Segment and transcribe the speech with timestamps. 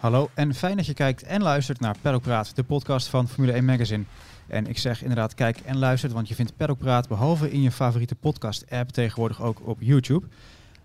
[0.00, 3.64] Hallo en fijn dat je kijkt en luistert naar Peddelpraat, de podcast van Formule 1
[3.64, 4.04] Magazine.
[4.46, 8.14] En ik zeg inderdaad kijk en luistert, want je vindt Peddelpraat behalve in je favoriete
[8.14, 10.26] podcast-app tegenwoordig ook op YouTube.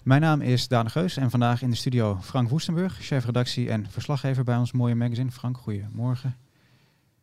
[0.03, 3.87] Mijn naam is Daan Geus en vandaag in de studio Frank Woestenburg, chef redactie en
[3.89, 5.31] verslaggever bij ons mooie magazine.
[5.31, 6.35] Frank, goedemorgen.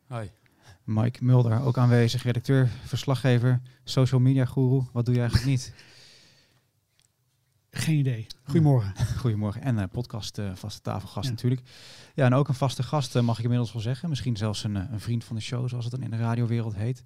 [0.09, 0.27] Hi.
[0.85, 4.83] Mike Mulder, ook aanwezig, redacteur, verslaggever, social media guru.
[4.93, 5.73] Wat doe je eigenlijk niet?
[7.75, 8.27] Geen idee.
[8.45, 8.93] Goedemorgen.
[9.19, 9.63] Goedemorgen.
[9.63, 11.31] En uh, podcast uh, vaste tafelgast Ja.
[11.33, 11.63] natuurlijk.
[12.15, 14.09] Ja, en ook een vaste gast eh, mag ik inmiddels wel zeggen.
[14.09, 16.75] Misschien zelfs een, eh, een vriend van de show, zoals het dan in de radiowereld
[16.75, 17.03] heet.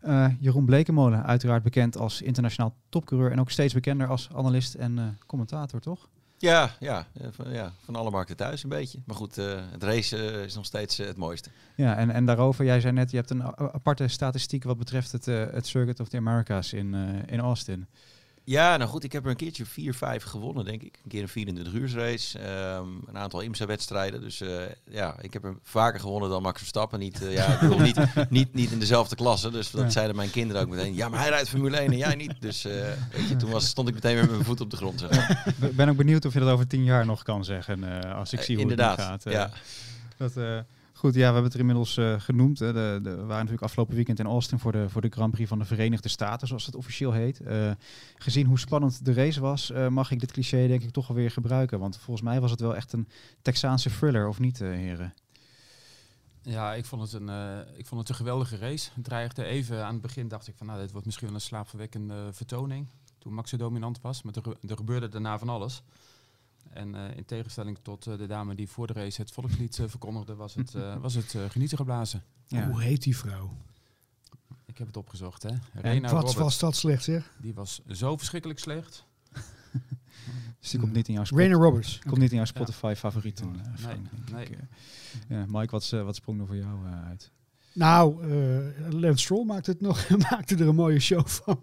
[0.00, 4.98] Eh, Jeroen Blekemolen, uiteraard bekend als internationaal topcoureur en ook steeds bekender als analist en
[4.98, 6.08] eh, commentator, toch?
[6.38, 8.98] Ja, ja, eh, van, ja, van alle markten thuis een beetje.
[9.06, 11.50] Maar goed, eh, het race eh, is nog steeds eh, het mooiste.
[11.76, 15.28] Ja, en, en daarover, jij zei net, je hebt een aparte statistiek wat betreft het,
[15.28, 17.86] eh, het Circuit of the Americas in, eh, in Austin.
[18.48, 20.98] Ja, nou goed, ik heb er een keertje 4, 5 gewonnen, denk ik.
[21.04, 22.38] Een keer een 24 uur race,
[23.06, 24.20] een aantal IMSA-wedstrijden.
[24.20, 24.48] Dus eh,
[24.90, 26.98] ja, ik heb er vaker gewonnen dan Max Verstappen.
[26.98, 27.98] Niet, eh, ja, ik bedoel, niet,
[28.30, 29.50] niet, niet in dezelfde klasse.
[29.50, 29.90] Dus dat Ja.
[29.90, 30.94] zeiden mijn kinderen ook meteen.
[30.94, 32.34] Ja, maar hij rijdt Formule 1 en jij niet.
[32.40, 32.72] Dus eh,
[33.12, 35.00] weet je, toen was, stond ik meteen weer met mijn voet op de grond.
[35.00, 35.54] Zeg maar.
[35.70, 38.40] Ik ben ook benieuwd of je dat over tien jaar nog kan zeggen, als ik
[38.42, 39.22] zie hoe het gaat.
[39.24, 39.50] ja.
[40.16, 40.32] Dat,
[40.98, 42.58] goed, ja, we hebben het er inmiddels eh, genoemd.
[42.58, 42.72] Hè.
[42.72, 45.48] De, de, we waren natuurlijk afgelopen weekend in Austin voor de, voor de Grand Prix
[45.48, 47.40] van de Verenigde Staten, zoals het officieel heet.
[47.40, 47.70] Eh,
[48.16, 51.30] gezien hoe spannend de race was, eh, mag ik dit cliché denk ik toch alweer
[51.30, 51.78] gebruiken.
[51.78, 53.08] Want volgens mij was het wel echt een
[53.42, 55.14] Texaanse thriller, of niet, heren?
[56.42, 57.28] Ja, ik vond, het een,
[57.76, 58.90] ik vond het een geweldige race.
[58.94, 61.42] Het dreigde even aan het begin, dacht ik van nou, dit wordt misschien wel een
[61.42, 62.86] slaapverwekkende vertoning.
[63.18, 65.82] Toen Max zo dominant was, maar er, er gebeurde daarna van alles.
[66.70, 69.88] En eh, in tegenstelling tot eh, de dame die voor de race het volkslied eh,
[69.88, 72.22] verkondigde, was het, eh, was het eh, genieten geblazen.
[72.46, 72.70] Ja.
[72.70, 73.56] Hoe heet die vrouw?
[74.66, 75.50] Ik heb het opgezocht, hè.
[75.72, 77.34] Rena Wat Roberts, was dat slecht zeg?
[77.40, 79.06] die was zo verschrikkelijk slecht.
[80.60, 81.98] Dus die komt niet in jouw, Rainer Roberts.
[81.98, 83.50] komt niet in jouw Spotify favorieten.
[83.86, 83.96] Nee,
[84.32, 84.44] nee.
[84.46, 84.58] ik,
[85.28, 87.30] ja, Mike, wat, eh, wat sprong er voor jou eh, uit?
[87.78, 91.60] Nou, eh Lance Stroll maakte, het nog, maakte er een mooie show van.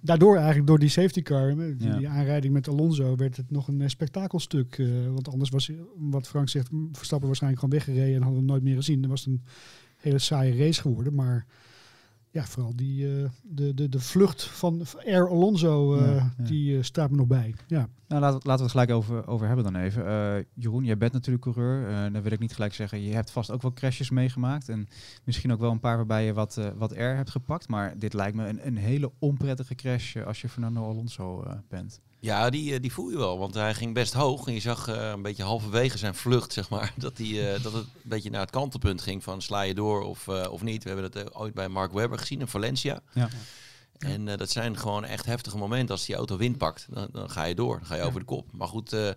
[0.00, 2.10] Daardoor eigenlijk door die safety car, die, Ja.
[2.10, 4.78] aanrijding met Alonso, werd het nog een eh, spektakelstuk.
[4.78, 8.46] eh, want anders was, wat Frank zegt, Verstappen waarschijnlijk gewoon weggereden en hadden we hem
[8.46, 9.00] nooit meer gezien.
[9.00, 9.42] Dan was het een
[9.96, 11.14] hele saaie race geworden.
[11.14, 11.46] Maar
[12.36, 16.44] ja, vooral die, eh, de, de, de vlucht van Air Alonso, eh, Ja, ja.
[16.44, 17.54] die eh, staat me nog bij.
[17.66, 17.88] Ja.
[18.08, 20.46] Nou, laten, laten we het gelijk over, over hebben dan even.
[20.54, 22.12] Jeroen, jij bent natuurlijk coureur.
[22.12, 24.68] Dan wil ik niet gelijk zeggen, je hebt vast ook wel crashes meegemaakt.
[24.68, 24.88] En
[25.24, 27.68] misschien ook wel een paar waarbij je wat, wat air hebt gepakt.
[27.68, 32.00] Maar dit lijkt me een, een hele onprettige crash als je Fernando Alonso bent.
[32.26, 33.38] Ja, die, eh, die voel je wel.
[33.38, 34.46] Want hij ging best hoog.
[34.46, 37.72] En je zag eh, een beetje halverwege zijn vlucht, zeg maar, dat, die, eh, dat
[37.72, 40.82] het een beetje naar het kantelpunt ging van sla je door of, eh, of niet.
[40.84, 43.00] We hebben dat ooit bij Mark Webber gezien in Valencia.
[43.12, 43.28] Ja.
[43.98, 45.94] En eh, dat zijn gewoon echt heftige momenten.
[45.94, 47.76] Als die auto wind pakt, dan, dan ga je door.
[47.76, 48.52] Dan ga je over de kop.
[48.52, 49.10] Maar goed, eh,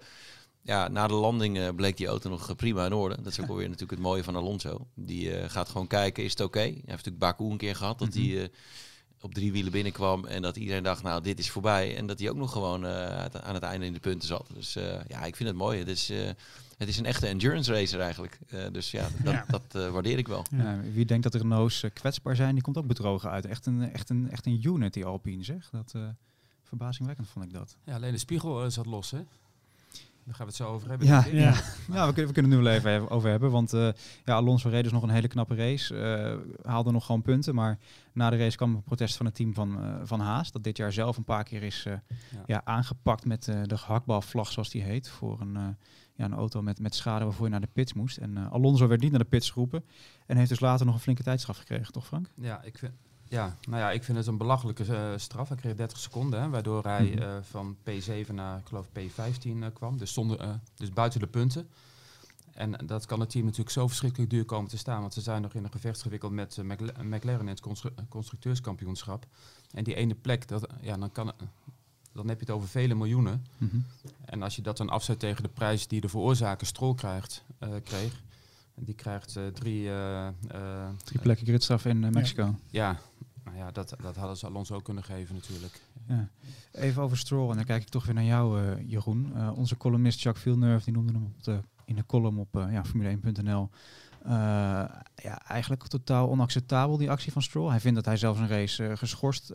[0.61, 3.15] ja, na de landing eh, bleek die auto nog prima in orde.
[3.21, 4.87] Dat is ook alweer natuurlijk het mooie van Alonso.
[4.95, 6.59] Die eh, gaat gewoon kijken, is het oké?
[6.59, 8.47] Hij heeft natuurlijk Baku een keer gehad, dat hij eh,
[9.21, 10.25] op drie wielen binnenkwam.
[10.25, 11.97] En dat iedereen dacht, nou, dit is voorbij.
[11.97, 14.47] En dat hij ook nog gewoon eh, aan het einde in de punten zat.
[14.53, 15.79] Dus eh, ja, ik vind het mooi.
[15.79, 16.29] Het is, eh,
[16.77, 18.39] het is een echte endurance racer eigenlijk.
[18.47, 19.45] Eh, dus ja, dat, Ja.
[19.47, 20.45] dat waardeer ik wel.
[20.51, 23.45] Ja, wie denkt dat Renaults kwetsbaar zijn, die komt ook bedrogen uit.
[23.45, 25.69] Echt een, echt een, echt een unit, die Alpine, zeg.
[25.69, 26.07] Dat, uh,
[26.63, 27.77] verbazingwekkend vond ik dat.
[27.83, 29.19] Ja, alleen de spiegel uh, zat los, hè?
[30.29, 31.07] Daar gaan we het zo over hebben.
[31.07, 31.53] Ja, ja.
[31.87, 33.51] we, kunnen, we kunnen het nu wel even over hebben.
[33.51, 33.89] Want uh,
[34.25, 35.95] ja, Alonso reed dus nog een hele knappe race.
[35.95, 37.55] Uh, haalde nog gewoon punten.
[37.55, 37.77] Maar
[38.13, 40.51] na de race kwam een protest van het team van, uh, van Haas.
[40.51, 42.01] Dat dit jaar zelf een paar keer is ja.
[42.45, 45.09] Ja, aangepakt met uh, de gehaktbalvlag, zoals die heet.
[45.09, 45.67] Voor een, uh,
[46.15, 48.17] ja, een auto met, met schade waarvoor je naar de pits moest.
[48.17, 49.85] En uh, Alonso werd niet naar de pits geroepen.
[50.25, 52.29] En heeft dus later nog een flinke tijdstraf gekregen, toch Frank?
[52.35, 52.93] Ja, ik vind,
[53.29, 55.47] ja, nou ja, ik vind het een belachelijke uh, straf.
[55.47, 57.21] Hij kreeg 30 seconden, hè, waardoor hij mm -hmm.
[57.21, 59.97] uh, van P7 naar, ik geloof, P15 uh, kwam.
[59.97, 61.67] Dus, zonder, dus buiten de punten.
[62.53, 65.01] En dat kan het team natuurlijk zo verschrikkelijk duur komen te staan.
[65.01, 66.57] Want ze zijn nog in een gevecht gewikkeld met
[67.03, 69.25] McLaren in het constru constructeurskampioenschap.
[69.71, 71.31] En die ene plek, dat, ja, dan, kan,
[72.11, 73.45] dan heb je het over vele miljoenen.
[73.57, 73.85] Mm -hmm.
[74.25, 77.43] En als je dat dan afzet tegen de prijs die de veroorzaker Strol krijgt,
[77.83, 78.21] kreeg...
[78.81, 79.83] Die krijgt uh, drie...
[79.83, 80.27] Uh,
[81.03, 82.43] drie plekken gridstraf in Mexico.
[82.43, 82.99] Ja, ja.
[83.55, 85.81] Ja dat, dat hadden ze Alonso ook kunnen geven natuurlijk.
[86.07, 86.27] Ja.
[86.71, 89.49] Even over Stroll, en dan kijk ik toch weer naar jou, Jeroen.
[89.55, 93.69] onze columnist Jacques Villeneuve, die noemde hem op de, in de column op ja, Formule1.nl.
[95.15, 97.69] ja, eigenlijk totaal onacceptabel, die actie van Stroll.
[97.69, 99.51] Hij vindt dat hij zelfs een race geschorst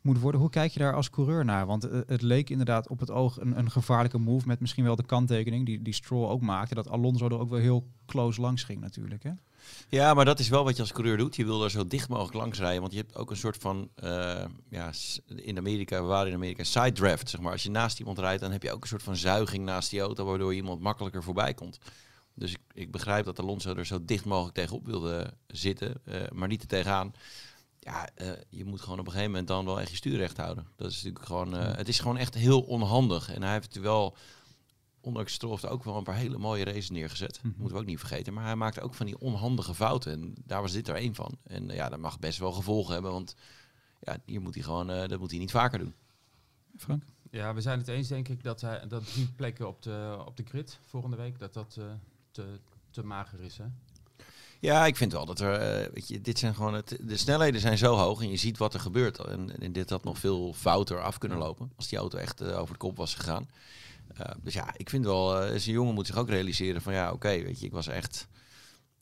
[0.00, 0.40] moet worden.
[0.40, 1.66] Hoe kijk je daar als coureur naar?
[1.66, 4.96] Want eh, het leek inderdaad op het oog een, een gevaarlijke move met misschien wel
[4.96, 6.74] de kanttekening die, die Stroll ook maakte.
[6.74, 9.22] Dat Alonso er ook wel heel close langs ging natuurlijk.
[9.22, 9.30] Hè?
[9.88, 11.36] Ja, maar dat is wel wat je als coureur doet.
[11.36, 12.80] Je wil er zo dicht mogelijk langs rijden.
[12.80, 14.90] Want je hebt ook een soort van, uh, ja,
[15.34, 17.52] in Amerika, we waren in Amerika, side draft, zeg maar.
[17.52, 20.00] Als je naast iemand rijdt, dan heb je ook een soort van zuiging naast die
[20.00, 21.78] auto, waardoor iemand makkelijker voorbij komt.
[22.34, 26.48] Dus ik, ik begrijp dat Alonso er zo dicht mogelijk tegenop wilde zitten, uh, maar
[26.48, 27.12] niet er tegenaan.
[27.80, 30.36] Ja, uh, je moet gewoon op een gegeven moment dan wel echt je stuur recht
[30.36, 30.66] houden.
[30.76, 33.32] Dat is natuurlijk gewoon, het is gewoon echt heel onhandig.
[33.32, 34.16] En hij heeft het wel
[35.00, 37.40] ondanks Stroll heeft ook wel een paar hele mooie races neergezet.
[37.42, 38.32] Mm Moeten we ook niet vergeten.
[38.32, 40.12] Maar hij maakte ook van die onhandige fouten.
[40.12, 41.38] En daar was dit er één van.
[41.42, 43.12] En ja, dat mag best wel gevolgen hebben.
[43.12, 43.34] Want
[44.00, 45.94] ja, hier moet hij gewoon, uh, dat moet hij niet vaker doen.
[46.76, 47.04] Frank?
[47.30, 50.36] Ja, we zijn het eens denk ik dat, hij, dat drie plekken op de, op
[50.36, 51.84] de grid volgende week, dat dat uh,
[52.30, 52.60] te,
[52.90, 53.58] te mager is.
[53.58, 53.64] Hè?
[54.60, 57.60] Ja, ik vind wel dat er, uh, weet je, dit zijn gewoon het, de snelheden
[57.60, 59.18] zijn zo hoog en je ziet wat er gebeurt.
[59.18, 62.72] En, en dit had nog veel fouter af kunnen lopen als die auto echt over
[62.72, 63.48] de kop was gegaan.
[64.20, 67.06] Uh, dus ja, ik vind wel, uh, een jongen moet zich ook realiseren van ja,
[67.06, 68.28] oké, okay, weet je, ik was echt,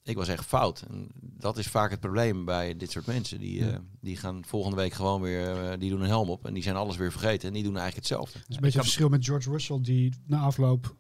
[0.02, 0.84] ik was echt fout.
[0.88, 3.38] En dat is vaak het probleem bij dit soort mensen.
[3.38, 6.62] Die, uh, die gaan volgende week gewoon weer, die doen een helm op en die
[6.62, 8.38] zijn alles weer vergeten en die doen eigenlijk hetzelfde.
[8.38, 10.96] Het is een beetje het verschil met George Russell die na afloop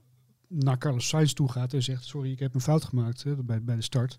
[0.48, 3.62] naar Carlos Sainz toe gaat en zegt, sorry, ik heb een fout gemaakt hè, bij,
[3.62, 4.18] bij de start.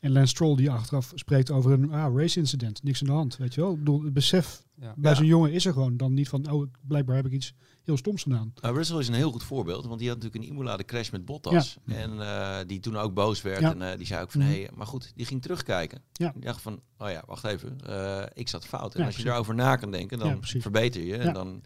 [0.00, 3.36] En Lance Stroll die achteraf spreekt over een ah, race incident, niks aan de hand,
[3.36, 4.02] weet je wel.
[4.02, 4.94] Het besef ja.
[4.96, 7.96] bij zo'n jongen is er gewoon dan niet van, oh, blijkbaar heb ik iets heel
[7.96, 8.52] stoms gedaan.
[8.60, 11.10] Nou, Russell is een heel goed voorbeeld, want die had natuurlijk een Imola de crash
[11.10, 11.78] met Bottas.
[11.84, 11.94] Ja.
[11.94, 13.60] En uh, die toen ook boos werd.
[13.60, 13.70] Ja.
[13.70, 16.02] En uh, die zei ook van, hé, hey, maar goed, die ging terugkijken.
[16.12, 16.32] Ja.
[16.32, 18.94] Die dacht van, oh ja, wacht even, uh, ik zat fout.
[18.94, 21.16] En als je daarover na kan denken, dan verbeter je.
[21.16, 21.62] En dan,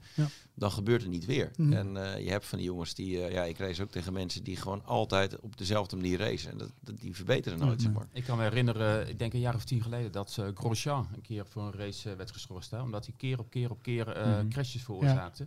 [0.54, 1.50] dan gebeurt het niet weer.
[1.56, 1.72] Mm.
[1.72, 1.88] En
[2.24, 5.40] je hebt van die jongens die, ja, ik race ook tegen mensen die gewoon altijd
[5.40, 6.50] op dezelfde manier racen.
[6.50, 8.08] En dat, dat die verbeteren nooit, zeg maar.
[8.12, 11.22] Ik kan me herinneren, ik denk een jaar of tien geleden, dat uh, Grosjean een
[11.22, 12.70] keer voor een race werd geschorst.
[12.70, 14.48] Hè, omdat hij keer op keer op keer mm.
[14.48, 15.46] crashes veroorzaakte.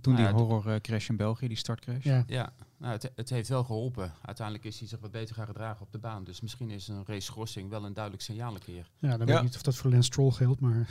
[0.00, 2.04] Toen die horror uh, crash in België, die startcrash.
[2.04, 2.52] Ja, ja.
[2.78, 4.12] Nou, het, het, heeft wel geholpen.
[4.22, 6.24] Uiteindelijk is hij zich wat beter gaan gedragen op de baan.
[6.24, 8.90] Dus misschien is een race schorsing wel een duidelijk signaal een keer.
[8.98, 10.88] Ja, dan weet ik niet of dat voor Lance Stroll geldt, maar...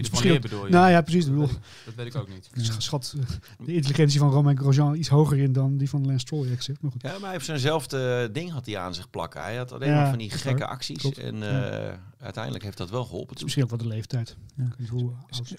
[0.00, 0.72] misschien bedoel je?
[0.72, 1.24] Nou ja, precies.
[1.24, 2.50] Bedoel, dat, dat weet ik ook niet.
[2.52, 2.80] Ja.
[2.80, 3.14] Schat
[3.64, 6.80] de intelligentie van Romain Grosjean iets hoger in dan die van Lance Stroll, ik zeg.
[6.80, 7.02] Maar goed.
[7.02, 9.42] Ja, maar hij heeft zijnzelfde ding had hij aan zich plakken.
[9.42, 10.68] Hij had alleen ja, maar van die gekke waar.
[10.68, 10.98] acties.
[10.98, 11.18] Klopt.
[11.18, 13.28] En uh, uiteindelijk heeft dat wel geholpen.
[13.28, 14.36] Het is misschien ook wel de leeftijd.
[14.56, 14.68] Ja.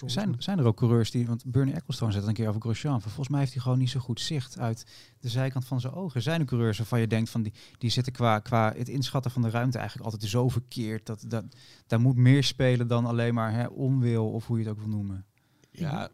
[0.05, 1.27] Zijn, zijn er ook coureurs die...
[1.27, 3.01] Want Bernie Ecclestone zet een keer over Grosjean.
[3.01, 4.85] Volgens mij heeft hij gewoon niet zo goed zicht uit
[5.19, 6.21] de zijkant van zijn ogen.
[6.21, 9.41] Zijn er coureurs waarvan je denkt van die, die zitten qua, qua het inschatten van
[9.41, 11.05] de ruimte eigenlijk altijd zo verkeerd.
[11.05, 11.43] Dat, dat,
[11.87, 14.89] daar moet meer spelen dan alleen maar hè, onwil of hoe je het ook wil
[14.89, 15.25] noemen.
[15.71, 16.09] Ja,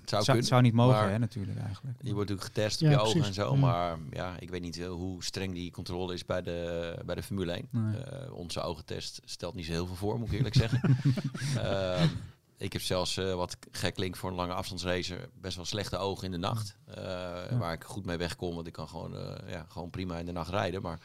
[0.00, 1.98] het zou, zou, zou niet mogen, hè, natuurlijk eigenlijk.
[2.00, 3.28] Je wordt natuurlijk getest op ja, je ogen precies.
[3.28, 3.60] en zo, ja.
[3.60, 7.22] maar ja, ik weet niet uh, hoe streng die controle is bij de, bij de
[7.22, 7.68] Formule 1.
[7.70, 7.94] Nee.
[7.94, 10.96] Uh, onze ogentest stelt niet zo heel veel voor, moet ik eerlijk zeggen.
[11.56, 12.02] uh,
[12.56, 16.24] ik heb zelfs uh, wat gek link voor een lange afstandsracer best wel slechte ogen
[16.24, 16.76] in de nacht.
[16.88, 17.56] Uh, ja.
[17.58, 20.32] Waar ik goed mee wegkom, want ik kan gewoon, uh, ja, gewoon prima in de
[20.32, 20.82] nacht rijden.
[20.82, 21.00] Maar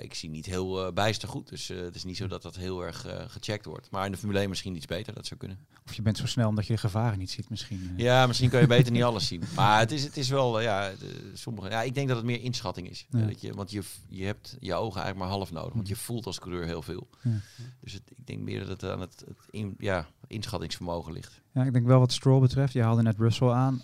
[0.00, 1.48] ik zie niet heel bijster goed.
[1.48, 3.90] Dus het is niet zo dat dat heel erg gecheckt wordt.
[3.90, 5.58] Maar in de Formule 1 misschien iets beter, dat zou kunnen.
[5.86, 7.92] Of je bent zo snel omdat je de gevaren niet ziet misschien.
[7.96, 9.42] Ja, misschien kan je beter niet alles zien.
[9.54, 12.40] Maar het is, het is wel, ja, de, sommige, ja, ik denk dat het meer
[12.40, 13.06] inschatting is.
[13.10, 13.26] Ja.
[13.26, 15.74] Dat je, want je, je hebt je ogen eigenlijk maar half nodig.
[15.74, 17.08] Want je voelt als coureur heel veel.
[17.22, 17.40] Ja.
[17.80, 21.40] Dus het, ik denk meer dat het aan het, het in, ja, inschattingsvermogen ligt.
[21.52, 22.72] Ja, ik denk wel wat Stroll betreft.
[22.72, 23.80] Je haalde net Russell aan.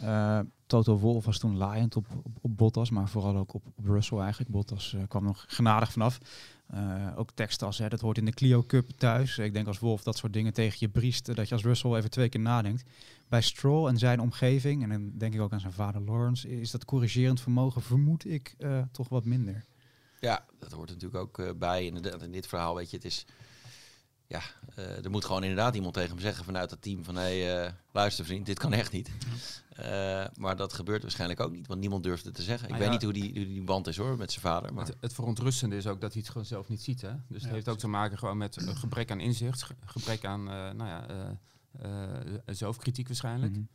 [0.66, 2.06] Toto Wolff was toen laaiend op,
[2.40, 4.50] op, Bottas, maar vooral ook op, op Russell eigenlijk.
[4.50, 6.18] Bottas uh, kwam nog genadig vanaf.
[6.74, 9.38] Uh, ook teksten als, hè, dat hoort in de Clio Cup thuis.
[9.38, 12.10] Ik denk als Wolf dat soort dingen tegen je briest, dat je als Russell even
[12.10, 12.84] twee keer nadenkt.
[13.28, 16.70] Bij Stroll en zijn omgeving, en dan denk ik ook aan zijn vader Lawrence, is
[16.70, 18.56] dat corrigerend vermogen, vermoed ik,
[18.92, 19.64] toch wat minder.
[20.20, 21.86] Ja, dat hoort natuurlijk ook bij.
[21.86, 23.26] In dit verhaal, weet je, het is
[24.28, 24.40] ja,
[24.78, 27.66] uh, er moet gewoon inderdaad iemand tegen hem zeggen vanuit het team van hé, hey,
[27.66, 29.10] uh, luister vriend, dit kan echt niet.
[29.80, 32.68] Uh, maar dat gebeurt waarschijnlijk ook niet, want niemand durft het te zeggen.
[32.68, 32.92] Ik ah, weet ja.
[32.92, 34.74] niet hoe die, hoe die band is hoor, met zijn vader.
[34.74, 34.86] Maar.
[34.86, 37.00] Het, het verontrustende is ook dat hij het gewoon zelf niet ziet.
[37.00, 37.12] Hè?
[37.28, 40.44] Dus het heeft ook te maken gewoon met een gebrek aan inzicht, gebrek aan
[40.76, 41.06] nou ja,
[42.46, 43.52] zelfkritiek waarschijnlijk.
[43.52, 43.68] Mm -hmm.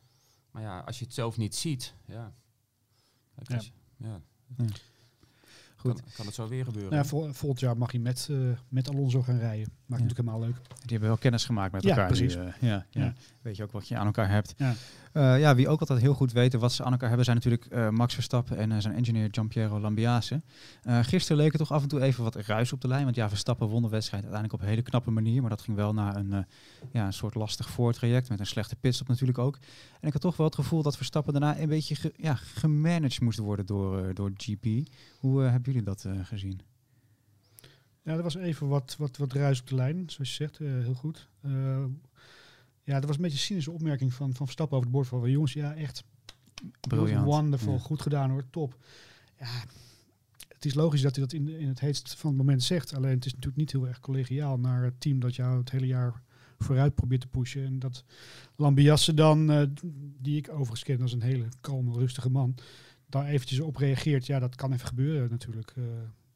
[0.52, 2.34] Maar ja, als je het zelf niet ziet, ja.
[3.44, 3.62] ja.
[3.98, 4.22] ja.
[5.82, 6.02] Goed.
[6.02, 6.92] Kan, kan het zo weer gebeuren?
[6.92, 9.68] Nou, vol, volgend jaar mag hij met, uh, met Alonso gaan rijden.
[9.68, 10.08] Maakt ja.
[10.08, 10.56] natuurlijk helemaal leuk.
[10.56, 12.00] Die hebben wel kennis gemaakt met elkaar.
[12.00, 12.36] Ja, precies.
[12.36, 13.14] Nu, uh, ja, ja.
[13.42, 14.54] Weet je ook wat je aan elkaar hebt.
[14.58, 14.74] Ja.
[15.14, 17.92] Uh, ja, wie ook altijd heel goed weten wat ze aan elkaar hebben, zijn natuurlijk
[17.92, 20.42] Max Verstappen en zijn engineer Giampiero Lambiase.
[20.84, 23.04] gisteren leek het toch af en toe even wat ruis op de lijn.
[23.04, 25.42] Want ja, Verstappen won de wedstrijd uiteindelijk op een hele knappe manier.
[25.42, 26.46] Maar dat ging wel naar een,
[26.92, 29.58] ja, een soort lastig voortraject met een slechte pitstop natuurlijk ook.
[30.00, 33.22] En ik had toch wel het gevoel dat Verstappen daarna een beetje ge, ja, gemanaged
[33.22, 34.66] moest worden door, door GP.
[35.20, 35.44] Hoe
[35.74, 36.62] hebben jullie dat gezien?
[38.04, 40.60] Ja, er was even wat, wat, wat ruis op de lijn, zoals je zegt.
[40.60, 41.30] Uh, heel goed.
[41.46, 41.84] Uh,
[42.84, 45.08] Ja, dat was een beetje een cynische opmerking van, van Verstappen over het bord.
[45.08, 46.04] Van jongens, ja, echt
[46.88, 47.26] Briljant.
[47.26, 47.80] wonderful, Ja.
[47.80, 48.78] goed gedaan hoor, top.
[49.40, 49.64] Ja,
[50.48, 52.94] het is logisch dat hij dat in, in het heetst van het moment zegt.
[52.96, 55.88] Alleen het is natuurlijk niet heel erg collegiaal naar het team dat jou het hele
[55.88, 56.22] jaar
[56.60, 57.66] vooruit probeert te pushen.
[57.66, 58.04] En dat
[58.56, 59.64] Lambiasse dan, eh,
[60.22, 62.56] die ik overigens ken als een hele kalme, rustige man,
[63.12, 64.26] daar eventjes op reageert.
[64.26, 65.74] Ja, dat kan even gebeuren natuurlijk.
[65.76, 65.84] Eh,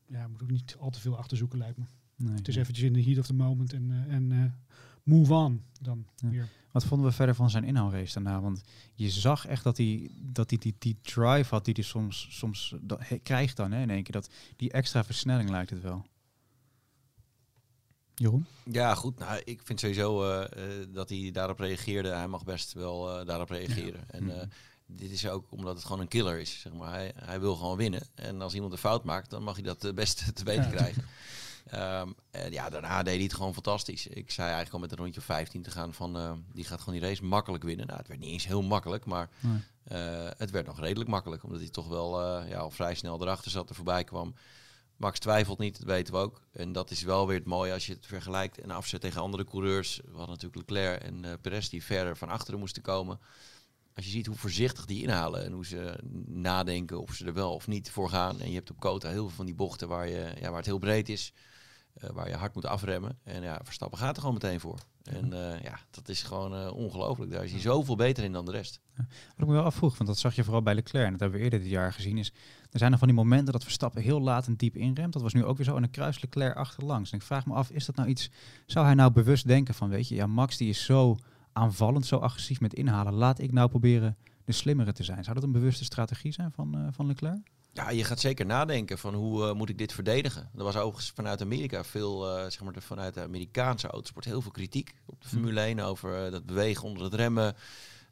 [0.08, 1.84] ja, moet ook niet al te veel achterzoeken lijkt me.
[2.16, 2.64] Nee, Het is nee.
[2.64, 4.44] eventjes in de heat of the moment en, eh, en eh,
[5.04, 6.30] move on dan Ja.
[6.30, 6.48] weer.
[6.72, 8.42] Wat vonden we verder van zijn inhoudrace daarna?
[8.42, 8.62] Want
[8.94, 12.76] je zag echt dat hij dat hij die, die drive had die hij soms, soms
[12.82, 14.14] dat, he- krijgt dan hè, in één keer.
[14.14, 16.06] Dat, die extra versnelling lijkt het wel.
[18.16, 18.46] Jeroen?
[18.72, 19.20] Ja, goed.
[19.20, 20.42] Nou, ik vind sowieso eh,
[20.82, 22.10] eh, dat hij daarop reageerde.
[22.10, 24.10] Hij mag best wel eh, daarop reageren.
[24.10, 24.48] En eh,
[24.88, 26.60] dit is ook omdat het gewoon een killer is.
[26.60, 26.92] Zeg maar.
[26.94, 28.02] hij, hij wil gewoon winnen.
[28.16, 30.70] En als iemand een fout maakt, dan mag hij dat eh, best te weten Ja.
[30.70, 31.04] krijgen.
[31.66, 34.08] Ehm, en ja, daarna deed hij het gewoon fantastisch.
[34.08, 36.18] Ik zei eigenlijk al met een rondje of 15 te gaan van...
[36.18, 37.86] eh, die gaat gewoon die race makkelijk winnen.
[37.88, 39.60] Nou, het werd niet eens heel makkelijk, maar Nee.
[39.84, 41.44] eh, het werd nog redelijk makkelijk.
[41.44, 44.36] Omdat hij toch wel ja, al vrij snel erachter zat, er voorbij kwam.
[44.98, 46.42] Max twijfelt niet, dat weten we ook.
[46.52, 49.44] En dat is wel weer het mooie als je het vergelijkt en afzet tegen andere
[49.46, 49.98] coureurs.
[50.06, 53.20] We hadden natuurlijk Leclerc en Perez die verder van achteren moesten komen.
[53.96, 57.54] Als je ziet hoe voorzichtig die inhalen en hoe ze nadenken of ze er wel
[57.54, 58.40] of niet voor gaan.
[58.40, 60.66] En je hebt op Kota heel veel van die bochten waar, je, ja, waar het
[60.66, 61.34] heel breed is.
[61.96, 63.18] eh, waar je hard moet afremmen.
[63.24, 64.80] En ja, Verstappen gaat er gewoon meteen voor.
[65.04, 67.32] En eh, ja, dat is gewoon eh, ongelooflijk.
[67.32, 68.80] Daar is hij zoveel beter in dan de rest.
[68.96, 69.06] Wat
[69.38, 71.06] ik me wel afvroeg, want dat zag je vooral bij Leclerc.
[71.06, 72.18] En dat hebben we eerder dit jaar gezien.
[72.18, 72.34] Is,
[72.72, 75.14] er zijn nog van die momenten dat Verstappen heel laat en diep inremt.
[75.14, 75.76] Dat was nu ook weer zo.
[75.76, 77.12] En dan kruist Leclerc achterlangs.
[77.12, 78.30] En ik vraag me af, is dat nou iets...
[78.66, 80.16] Zou hij nou bewust denken van, weet je...
[80.16, 81.18] Ja, Max die is zo
[81.56, 83.14] aanvallend, zo agressief met inhalen.
[83.14, 85.24] Laat ik nou proberen de slimmere te zijn.
[85.24, 87.54] Zou dat een bewuste strategie zijn van, eh, van Leclerc?
[87.76, 90.50] Ja, je gaat zeker nadenken van hoe eh, moet ik dit verdedigen.
[90.58, 94.42] Er was overigens vanuit Amerika veel, eh, zeg maar de, vanuit de Amerikaanse autosport heel
[94.42, 97.56] veel kritiek op de Formule 1 over dat bewegen onder het remmen.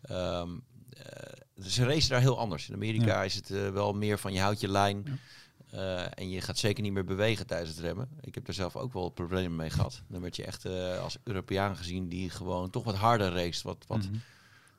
[0.01, 0.49] Ehm,
[0.89, 2.67] eh, ze racen daar heel anders.
[2.67, 5.19] In Amerika is het wel meer van je houdt je lijn
[5.73, 8.09] eh, en je gaat zeker niet meer bewegen tijdens het remmen.
[8.21, 10.01] Ik heb er zelf ook wel problemen mee gehad.
[10.07, 13.85] Dan werd je echt eh, als Europeaan gezien die gewoon toch wat harder race, wat,
[13.87, 14.15] wat Mhm.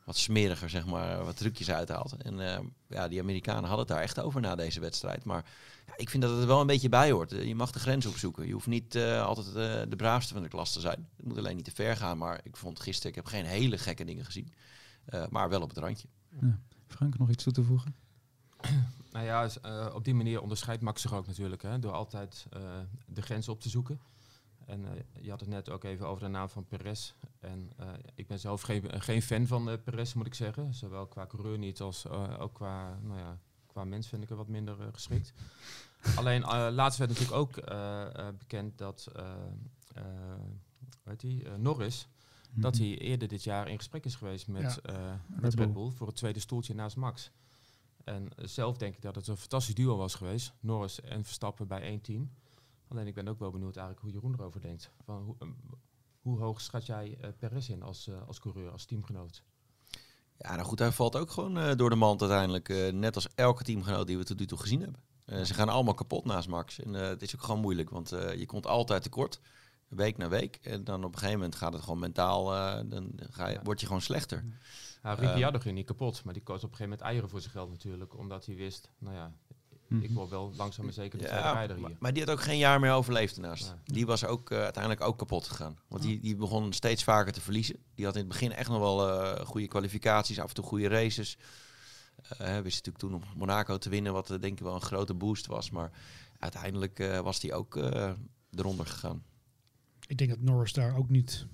[0.05, 2.17] wat smeriger, zeg maar, wat trucjes uithaalt.
[2.17, 5.25] En eh, ja, die Amerikanen hadden het daar echt over na deze wedstrijd.
[5.25, 5.45] Maar
[5.87, 7.31] ja, ik vind dat het er wel een beetje bij hoort.
[7.31, 8.47] Je mag de grens opzoeken.
[8.47, 11.09] Je hoeft niet eh, altijd eh, de braafste van de klas te zijn.
[11.17, 12.19] Het moet alleen niet te ver gaan.
[12.19, 14.53] Maar ik vond gisteren, ik heb geen hele gekke dingen gezien.
[15.05, 16.09] Eh, maar wel op het randje.
[16.87, 17.95] Frank, nog iets toe te voegen?
[19.14, 21.62] Nou ja, eh, op die manier onderscheidt Max zich ook natuurlijk.
[21.62, 22.61] Hè, door altijd eh,
[23.06, 24.00] de grens op te zoeken.
[24.66, 27.12] En eh, je had het net ook even over de naam van Perez.
[27.40, 27.71] En
[28.14, 30.75] ik ben zelf geen, geen fan van Perez, moet ik zeggen.
[30.75, 34.49] Zowel qua coureur niet als ook qua, nou ja, qua mens vind ik er wat
[34.49, 35.33] minder geschikt.
[36.18, 36.40] Alleen
[36.73, 37.54] laatst werd natuurlijk ook
[38.38, 39.09] bekend dat
[41.04, 42.09] hoe die, Norris,
[42.50, 42.83] dat Mhm.
[42.83, 45.21] hij eerder dit jaar in gesprek is geweest met, Ja.
[45.28, 45.73] met Red.
[45.73, 47.30] Bull voor het tweede stoeltje naast Max.
[48.04, 50.52] En zelf denk ik dat het een fantastisch duo was geweest.
[50.61, 52.30] Norris en Verstappen bij één team.
[52.88, 54.90] Alleen ik ben ook wel benieuwd eigenlijk hoe Jeroen erover denkt.
[55.04, 55.49] Van hoe, eh,
[56.20, 59.42] hoe hoog schat jij eh Perez in als, eh, als coureur, als teamgenoot?
[60.38, 62.92] Ja, nou goed, hij valt ook gewoon eh, door de mand uiteindelijk.
[62.92, 65.02] net als elke teamgenoot die we tot nu toe gezien hebben.
[65.46, 66.80] Ze gaan allemaal kapot naast Max.
[66.80, 69.40] En het is ook gewoon moeilijk, want je komt altijd tekort.
[69.97, 70.59] Week na week.
[70.63, 73.61] En dan op een gegeven moment gaat het gewoon mentaal, eh, dan ga je, Ja.
[73.63, 74.45] word je gewoon slechter.
[75.03, 77.53] Ja, Ricciardo ging niet kapot, maar die koos op een gegeven moment eieren voor zijn
[77.53, 78.19] geld natuurlijk.
[78.19, 79.33] Omdat hij wist, nou ja,
[79.89, 80.03] Mhm.
[80.03, 81.97] ik word wel langzaam maar zeker de Ja, rijder hier.
[81.99, 83.75] maar die had ook geen jaar meer overleefd daarnaast.
[83.85, 85.79] Die was ook eh, uiteindelijk ook kapot gegaan.
[85.89, 87.77] Want die, die begon steeds vaker te verliezen.
[87.95, 90.89] Die had in het begin echt nog wel eh, goede kwalificaties, af en toe goede
[90.89, 91.39] races.
[92.39, 95.15] Eh wist natuurlijk toen op Monaco te winnen, wat eh, denk ik wel een grote
[95.15, 95.71] boost was.
[95.71, 95.91] Maar
[96.39, 98.11] uiteindelijk eh, was die ook eh,
[98.51, 99.25] eronder gegaan.
[100.06, 101.46] Ik denk dat Norris daar ook niet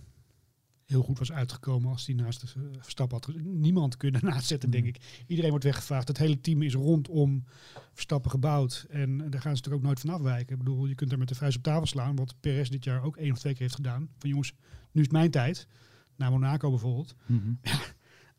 [0.87, 3.35] heel goed was uitgekomen als hij naast de eh, Verstappen had.
[3.42, 4.95] Niemand kunnen naast zetten, denk Mhm.
[4.95, 5.25] ik.
[5.26, 6.09] Iedereen wordt weggevraagd.
[6.09, 7.45] Het hele team is rondom
[7.92, 8.87] Verstappen gebouwd.
[8.90, 10.52] En daar gaan ze natuurlijk ook nooit van afwijken.
[10.52, 12.16] Ik bedoel, je kunt daar met de vuist op tafel slaan.
[12.16, 14.09] Wat Perez dit jaar ook één of twee keer heeft gedaan.
[14.19, 14.52] Van jongens,
[14.92, 15.66] nu is mijn tijd.
[16.16, 17.14] Naar Monaco bijvoorbeeld.
[17.26, 17.38] Mhm.
[17.62, 17.75] Uh,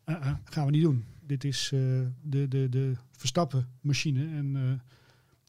[0.08, 1.04] uh, gaan we niet doen.
[1.26, 1.80] Dit is eh,
[2.22, 4.36] de, de, de Verstappen machine.
[4.36, 4.80] En eh,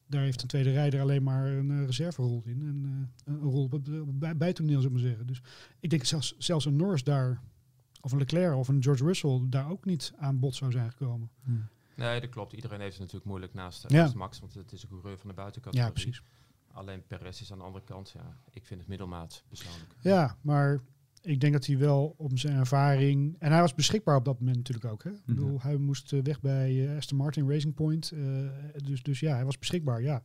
[0.06, 2.62] daar heeft een tweede rijder alleen maar een eh, reserverol in.
[2.62, 5.26] En eh, een rol op het, op het bij- bijtoneel, zou ik maar zeggen.
[5.26, 5.42] Dus
[5.80, 7.40] ik denk zelfs, zelfs een Norris daar,
[8.00, 11.30] of een Leclerc of een George Russell, daar ook niet aan bod zou zijn gekomen.
[11.96, 12.52] Nee, dat klopt.
[12.52, 14.02] Iedereen heeft het natuurlijk moeilijk naast, eh, Ja.
[14.02, 15.86] naast Max, want het is een coureur van de buitencategorie.
[15.94, 16.22] Ja, precies.
[16.72, 19.94] Alleen Perez is aan de andere kant, ja, ik vind het middelmaat persoonlijk.
[20.00, 20.80] Ja, maar
[21.24, 23.36] ik denk dat hij wel om zijn ervaring...
[23.38, 25.04] En hij was beschikbaar op dat moment natuurlijk ook.
[25.04, 25.10] Hè?
[25.10, 28.10] Ik bedoel, hij moest eh, weg bij eh, Aston Martin Racing Point.
[28.10, 28.20] eh,
[28.84, 30.02] dus, dus ja, hij was beschikbaar.
[30.02, 30.22] Ja,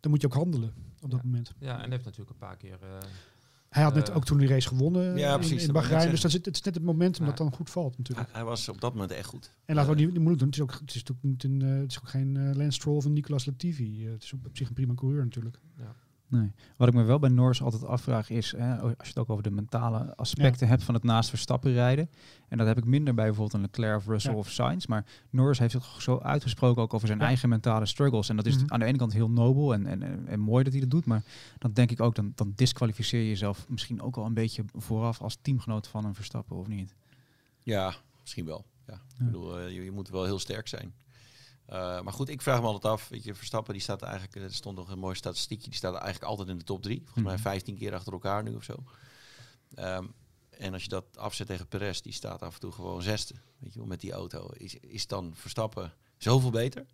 [0.00, 1.26] dan moet je ook handelen op dat Ja.
[1.28, 1.52] moment.
[1.58, 2.88] Ja, en hij heeft natuurlijk een paar keer eh,
[3.68, 6.10] Hij had net ook toen die race gewonnen Ja, in- precies, in, ik Bahrein.
[6.10, 7.28] Dus dat is, het is net het momentum Ja.
[7.28, 8.28] dat dan goed valt natuurlijk.
[8.28, 9.50] Hij, hij was op dat moment echt goed.
[9.64, 10.48] En laten we niet, niet moeilijk doen.
[10.48, 12.70] Het is ook, het is ook, niet een, eh, het is ook geen eh, Lance
[12.70, 14.06] Stroll of een Nicolas Latifi.
[14.06, 15.58] Het is op, op zich een prima coureur natuurlijk.
[16.28, 16.52] Nee.
[16.76, 19.42] Wat ik me wel bij Norris altijd afvraag is, hè, als je het ook over
[19.42, 22.10] de mentale aspecten hebt van het naast Verstappen rijden.
[22.48, 24.38] En dat heb ik minder bij bijvoorbeeld een Leclerc of Russell Ja.
[24.38, 24.86] of Sainz.
[24.86, 27.24] Maar Norris heeft zich zo uitgesproken ook over zijn Ja.
[27.26, 28.28] eigen mentale struggles.
[28.28, 28.72] En dat is Mhm.
[28.72, 31.04] aan de ene kant heel nobel en, en, en, en mooi dat hij dat doet.
[31.06, 31.22] Maar
[31.58, 35.20] dan denk ik ook, dan, dan disqualificeer je jezelf misschien ook wel een beetje vooraf
[35.20, 36.94] als teamgenoot van een Verstappen of niet.
[37.62, 38.64] Ja, misschien wel.
[38.86, 38.92] Ja.
[38.94, 39.00] Ja.
[39.18, 40.92] Ik bedoel, eh, je, je moet wel heel sterk zijn.
[41.66, 43.08] Eh, maar goed, ik vraag me altijd af.
[43.08, 46.24] Weet je, Verstappen die staat eigenlijk, er stond nog een mooi statistiekje, die staat eigenlijk
[46.24, 47.00] altijd in de top drie.
[47.04, 47.42] Volgens mij Mhm.
[47.42, 48.74] 15 keer achter elkaar nu of zo.
[49.74, 50.06] Ehm,
[50.50, 53.34] en als je dat afzet tegen Perez, die staat af en toe gewoon zesde.
[53.58, 54.48] Weet je wel, met die auto.
[54.52, 56.86] Is, is dan Verstappen zoveel beter?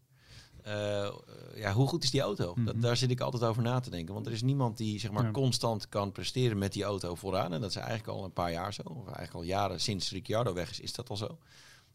[0.63, 1.13] Eh,
[1.55, 2.55] ja, hoe goed is die auto?
[2.55, 2.65] Mhm.
[2.65, 4.15] dat, daar zit ik altijd over na te denken.
[4.15, 5.31] Want er is niemand die zeg maar, Ja.
[5.31, 7.53] constant kan presteren met die auto vooraan.
[7.53, 8.83] En dat is eigenlijk al een paar jaar zo.
[8.83, 11.39] Of eigenlijk al jaren sinds Ricciardo weg is, is dat al zo.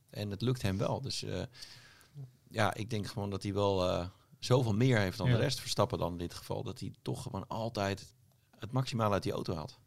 [0.09, 1.01] En het lukt hem wel.
[1.01, 1.41] Dus eh,
[2.57, 4.07] ja, ik denk gewoon dat hij wel eh,
[4.39, 5.35] zoveel meer heeft dan Ja.
[5.35, 5.59] de rest.
[5.59, 6.63] Verstappen dan in dit geval.
[6.63, 8.15] Dat hij toch gewoon altijd
[8.59, 9.79] het maximale uit die auto haalt.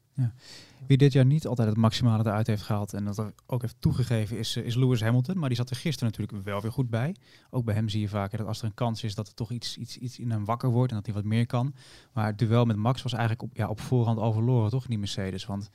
[0.86, 3.76] Wie dit jaar niet altijd het maximale eruit heeft gehaald en dat er ook heeft
[3.78, 5.38] toegegeven is, eh, is Lewis Hamilton.
[5.38, 7.14] Maar die zat er gisteren natuurlijk wel weer goed bij.
[7.50, 9.50] Ook bij hem zie je vaker dat als er een kans is dat er toch
[9.50, 11.74] iets, iets, iets in hem wakker wordt en dat hij wat meer kan.
[12.12, 14.86] Maar het duel met Max was eigenlijk op, ja, op voorhand al verloren, toch?
[14.86, 15.46] Die Mercedes.
[15.46, 15.70] Want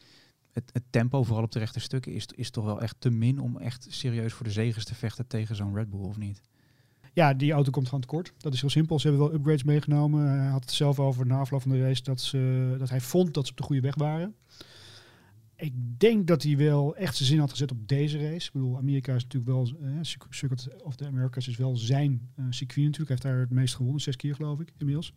[0.51, 3.39] het, het tempo, vooral op de rechte stukken, is, is toch wel echt te min
[3.39, 6.41] om echt serieus voor de zegens te vechten tegen zo'n Red Bull, of niet?
[7.15, 8.33] Ja, die auto komt gewoon tekort.
[8.37, 8.99] Dat is heel simpel.
[8.99, 10.39] Ze hebben wel upgrades meegenomen.
[10.39, 13.33] Hij had het zelf over na afloop van de race dat, ze, dat hij vond
[13.33, 14.35] dat ze op de goede weg waren.
[15.55, 18.47] Ik denk dat hij wel echt zijn zin had gezet op deze race.
[18.47, 19.91] Ik bedoel, Amerika is natuurlijk wel, eh,
[20.29, 23.07] Circuit- of the Americas is wel zijn eh, circuit natuurlijk.
[23.07, 25.13] Hij heeft daar het meest gewonnen, zes keer geloof ik inmiddels.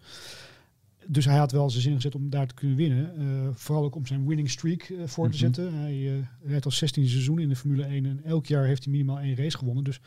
[1.10, 3.16] Dus hij had wel zijn zin gezet om daar te kunnen winnen.
[3.18, 5.38] Eh, vooral ook om zijn winning streak eh, voor te Mhm.
[5.38, 5.74] zetten.
[5.74, 8.92] Hij eh, rijdt al 16 seizoen in de Formule 1 en elk jaar heeft hij
[8.92, 9.84] minimaal één race gewonnen.
[9.84, 10.00] Dus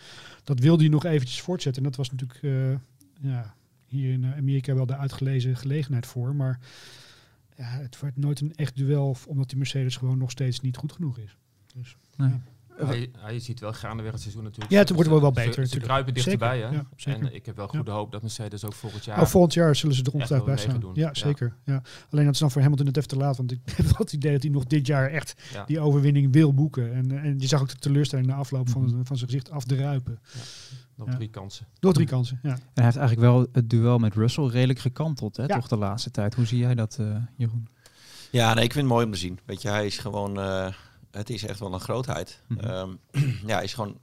[0.44, 1.84] dat wilde hij nog eventjes voortzetten.
[1.84, 2.40] En dat was natuurlijk
[3.22, 3.56] ja,
[3.86, 6.36] hier in Amerika wel de uitgelezen gelegenheid voor.
[6.36, 6.60] Maar
[7.58, 10.92] ja, het werd nooit een echt duel, omdat die Mercedes gewoon nog steeds niet goed
[10.92, 11.38] genoeg is.
[11.76, 12.30] Dus, Nee.
[12.30, 12.42] ja.
[12.88, 14.72] Hij, hij ziet wel gaandeweg het seizoen natuurlijk.
[14.72, 16.70] Ja, het wordt wel wel beter Ze, ze kruipen dichterbij, hè?
[16.70, 16.86] ja.
[17.06, 19.22] En ik heb wel goede hoop dat Mercedes ook volgend jaar...
[19.22, 20.92] Oh, volgend jaar zullen ze er ongetwijfeld bij staan.
[20.94, 21.56] Ja, zeker.
[21.66, 21.82] Ja.
[22.10, 23.38] Alleen dat is dan voor Hamilton het even te laat.
[23.38, 26.34] Want ik heb wel het idee dat hij nog dit jaar echt ja, die overwinning
[26.34, 26.94] wil boeken.
[26.94, 29.04] En, eh, en je zag ook de teleurstelling na afloop van, Mhm.
[29.04, 30.20] van zijn gezicht afdruipen.
[30.96, 31.16] nog ja.
[31.16, 31.68] drie kansen.
[31.80, 32.50] Door drie kansen, ja.
[32.50, 35.56] En hij heeft eigenlijk wel het duel met Russell redelijk gekanteld, hè, Ja.
[35.56, 36.34] toch de laatste tijd.
[36.36, 37.68] Hoe zie jij dat, eh, Jeroen?
[38.32, 39.40] Ja, nee, ik vind het mooi om te zien.
[39.46, 40.40] Weet je, hij is gewoon...
[40.40, 40.68] eh,
[41.12, 42.42] het is echt wel een grootheid.
[42.48, 42.60] Mhm.
[42.60, 42.90] Ehm,
[43.52, 43.98] ja, is gewoon...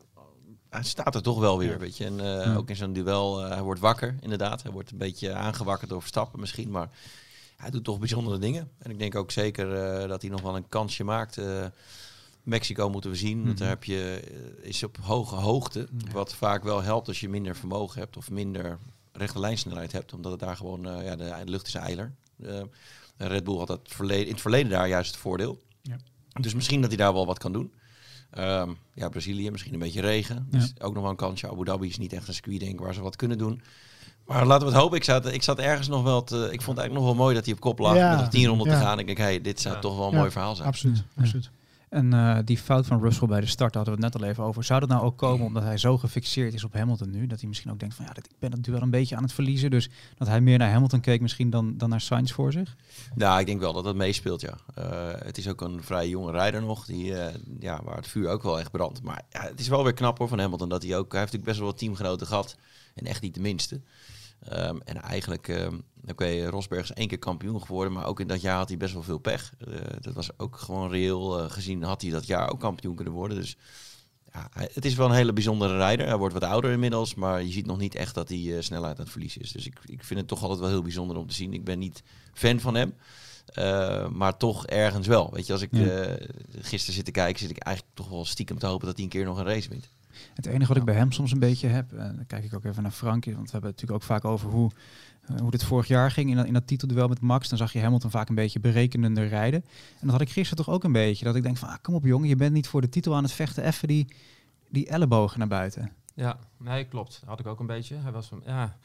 [0.69, 1.79] Hij staat er toch wel weer, Ja.
[1.79, 2.05] weet je.
[2.05, 2.55] En eh, Ja.
[2.55, 4.63] ook in zo'n duel, eh, hij wordt wakker, inderdaad.
[4.63, 6.91] Hij wordt een beetje aangewakkerd door Verstappen misschien, maar
[7.57, 8.71] hij doet toch bijzondere dingen.
[8.79, 11.39] En ik denk ook zeker eh, dat hij nog wel een kansje maakt.
[12.43, 13.77] Mexico moeten we zien, want daar Mhm.
[13.77, 14.23] heb je,
[14.63, 15.79] is op hoge hoogte.
[15.99, 16.13] Ja.
[16.13, 18.79] Wat vaak wel helpt als je minder vermogen hebt of minder
[19.13, 20.13] rechte lijnsnelheid hebt.
[20.13, 22.13] Omdat het daar gewoon, ja, de, de lucht is eiler.
[23.17, 25.59] Red Bull had dat verleden, in het verleden daar juist het voordeel.
[25.83, 25.97] Ja.
[26.41, 27.73] Dus misschien dat hij daar wel wat kan doen.
[28.31, 30.47] Ehm, ja, Brazilië, misschien een beetje regen.
[30.51, 31.51] Dus ook nog wel een kansje.
[31.51, 33.63] Abu Dhabi is niet echt een circuit, denk ik, waar ze wat kunnen doen.
[34.27, 34.97] Maar laten we het hopen.
[34.97, 36.37] Ik zat, ik zat ergens nog wel te...
[36.37, 37.95] Ik vond het eigenlijk nog wel mooi dat hij op kop lag.
[37.97, 38.11] Ja.
[38.11, 38.79] Met nog tien ronden Ja.
[38.79, 38.99] te gaan.
[38.99, 39.81] Ik denk, hey, dit zou Ja.
[39.81, 40.19] toch wel een Ja.
[40.19, 40.69] mooi verhaal zijn.
[40.69, 40.97] Absoluut.
[40.97, 41.23] Ja.
[41.23, 41.51] absoluut.
[41.89, 44.45] En eh, die fout van Russell bij de start hadden we het net al even
[44.45, 44.65] over.
[44.65, 47.27] Zou dat nou ook komen omdat hij zo gefixeerd is op Hamilton nu?
[47.27, 49.23] Dat hij misschien ook denkt van ja, dat, ik ben het duel een beetje aan
[49.23, 49.71] het verliezen.
[49.71, 52.77] Dus dat hij meer naar Hamilton keek misschien dan, dan naar Sainz voor zich?
[53.15, 54.57] Nou, ik denk wel dat dat meespeelt, ja.
[54.75, 58.29] Eh, het is ook een vrij jonge rijder nog, die, eh, ja, waar het vuur
[58.29, 59.03] ook wel echt brandt.
[59.03, 61.13] Maar ja, het is wel weer knap hoor van Hamilton, dat hij ook...
[61.13, 62.57] Heeft natuurlijk best wel wat teamgenoten gehad,
[62.95, 63.81] en echt niet de minste.
[64.43, 65.75] Ehm, en eigenlijk, ehm
[66.11, 68.93] oké, Rosberg is één keer kampioen geworden, maar ook in dat jaar had hij best
[68.93, 69.53] wel veel pech.
[69.59, 73.15] Eh, dat was ook gewoon reëel eh, gezien, had hij dat jaar ook kampioen kunnen
[73.15, 73.37] worden.
[73.37, 73.57] Dus
[74.33, 76.07] ja, het is wel een hele bijzondere rijder.
[76.07, 78.97] Hij wordt wat ouder inmiddels, maar je ziet nog niet echt dat hij eh, snelheid
[78.97, 79.53] aan het verliezen is.
[79.53, 81.53] Dus ik, ik vind het toch altijd wel heel bijzonder om te zien.
[81.53, 82.95] Ik ben niet fan van hem.
[84.13, 85.31] maar toch ergens wel.
[85.33, 86.17] Weet je, als ik Ja.
[86.61, 89.11] gisteren zit te kijken, zit ik eigenlijk toch wel stiekem te hopen dat hij een
[89.11, 89.89] keer nog een race wint.
[90.35, 92.65] Het enige wat ik bij hem soms een beetje heb, en dan kijk ik ook
[92.65, 94.71] even naar Frank, want we hebben het natuurlijk ook vaak over hoe,
[95.27, 97.49] eh, hoe dit vorig jaar ging in dat, in dat titelduel met Max.
[97.49, 99.65] Dan zag je Hamilton vaak een beetje berekenender rijden.
[100.01, 101.25] En dat had ik gisteren toch ook een beetje.
[101.25, 103.23] Dat ik denk van, ah, kom op jongen, je bent niet voor de titel aan
[103.23, 103.65] het vechten.
[103.65, 104.07] Even die,
[104.69, 105.93] die ellebogen naar buiten.
[106.15, 107.23] Ja, nee, klopt.
[107.25, 107.97] Had ik ook een beetje.
[107.97, 108.77] Hij was van, ja...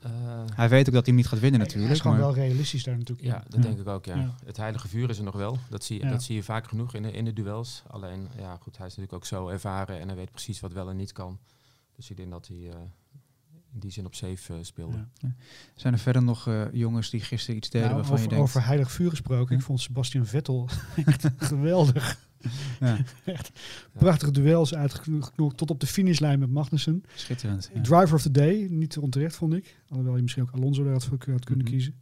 [0.00, 0.10] eh,
[0.54, 1.94] Hij weet ook dat hij hem niet gaat winnen Hij natuurlijk.
[1.94, 3.26] is gewoon maar- wel realistisch daar natuurlijk.
[3.28, 3.32] in.
[3.34, 3.60] ja, dat Ja.
[3.60, 4.16] denk ik ook, ja.
[4.16, 4.34] Ja.
[4.44, 5.58] Het heilige vuur is er nog wel.
[5.68, 6.10] Dat zie, Ja.
[6.10, 7.82] dat zie je vaak genoeg in de, in de duels.
[7.86, 10.88] Alleen, ja, goed, hij is natuurlijk ook zo ervaren en hij weet precies wat wel
[10.90, 11.38] en niet kan.
[11.96, 12.76] Dus ik denk dat hij, eh,
[13.72, 15.06] in die zin op safe speelde.
[15.14, 15.34] Ja.
[15.74, 18.44] Zijn er verder nog jongens die gisteren iets deden Nou, waarvan over, je denkt...
[18.48, 19.52] over heilig vuur gesproken.
[19.54, 19.58] Ja?
[19.60, 20.68] Ik vond Sebastian Vettel
[21.06, 22.28] echt geweldig.
[22.80, 23.50] Ja, Echt
[23.92, 27.04] prachtige duels uitgeknokt tot op de finishlijn met Magnussen.
[27.14, 27.70] schitterend.
[27.74, 27.80] ja.
[27.80, 29.76] Driver of the day, niet onterecht vond ik.
[29.88, 31.74] Alhoewel je misschien ook Alonso daar had, voor, had kunnen Mhm.
[31.74, 31.94] kiezen.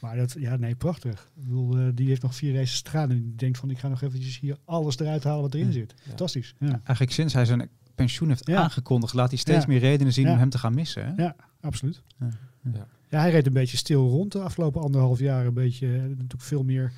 [0.00, 1.30] Maar dat, ja, nee, prachtig.
[1.36, 3.88] Ik bedoel, eh, die heeft nog vier races stralen en die denkt van ik ga
[3.88, 5.72] nog eventjes hier alles eruit halen wat erin Ja.
[5.72, 5.94] zit.
[6.06, 6.54] Fantastisch.
[6.58, 7.68] Ja, Eigenlijk sinds hij zijn
[8.00, 8.62] pensioen heeft Ja.
[8.62, 9.68] aangekondigd, laat hij steeds Ja.
[9.68, 10.32] meer redenen zien Ja.
[10.32, 11.06] om hem te gaan missen.
[11.06, 11.22] Hè?
[11.22, 12.02] ja absoluut.
[12.18, 12.28] Ja.
[12.72, 12.86] Ja.
[13.08, 15.46] Ja, hij reed een beetje stil rond de afgelopen anderhalf jaar.
[15.46, 16.92] Een beetje eh, natuurlijk veel meer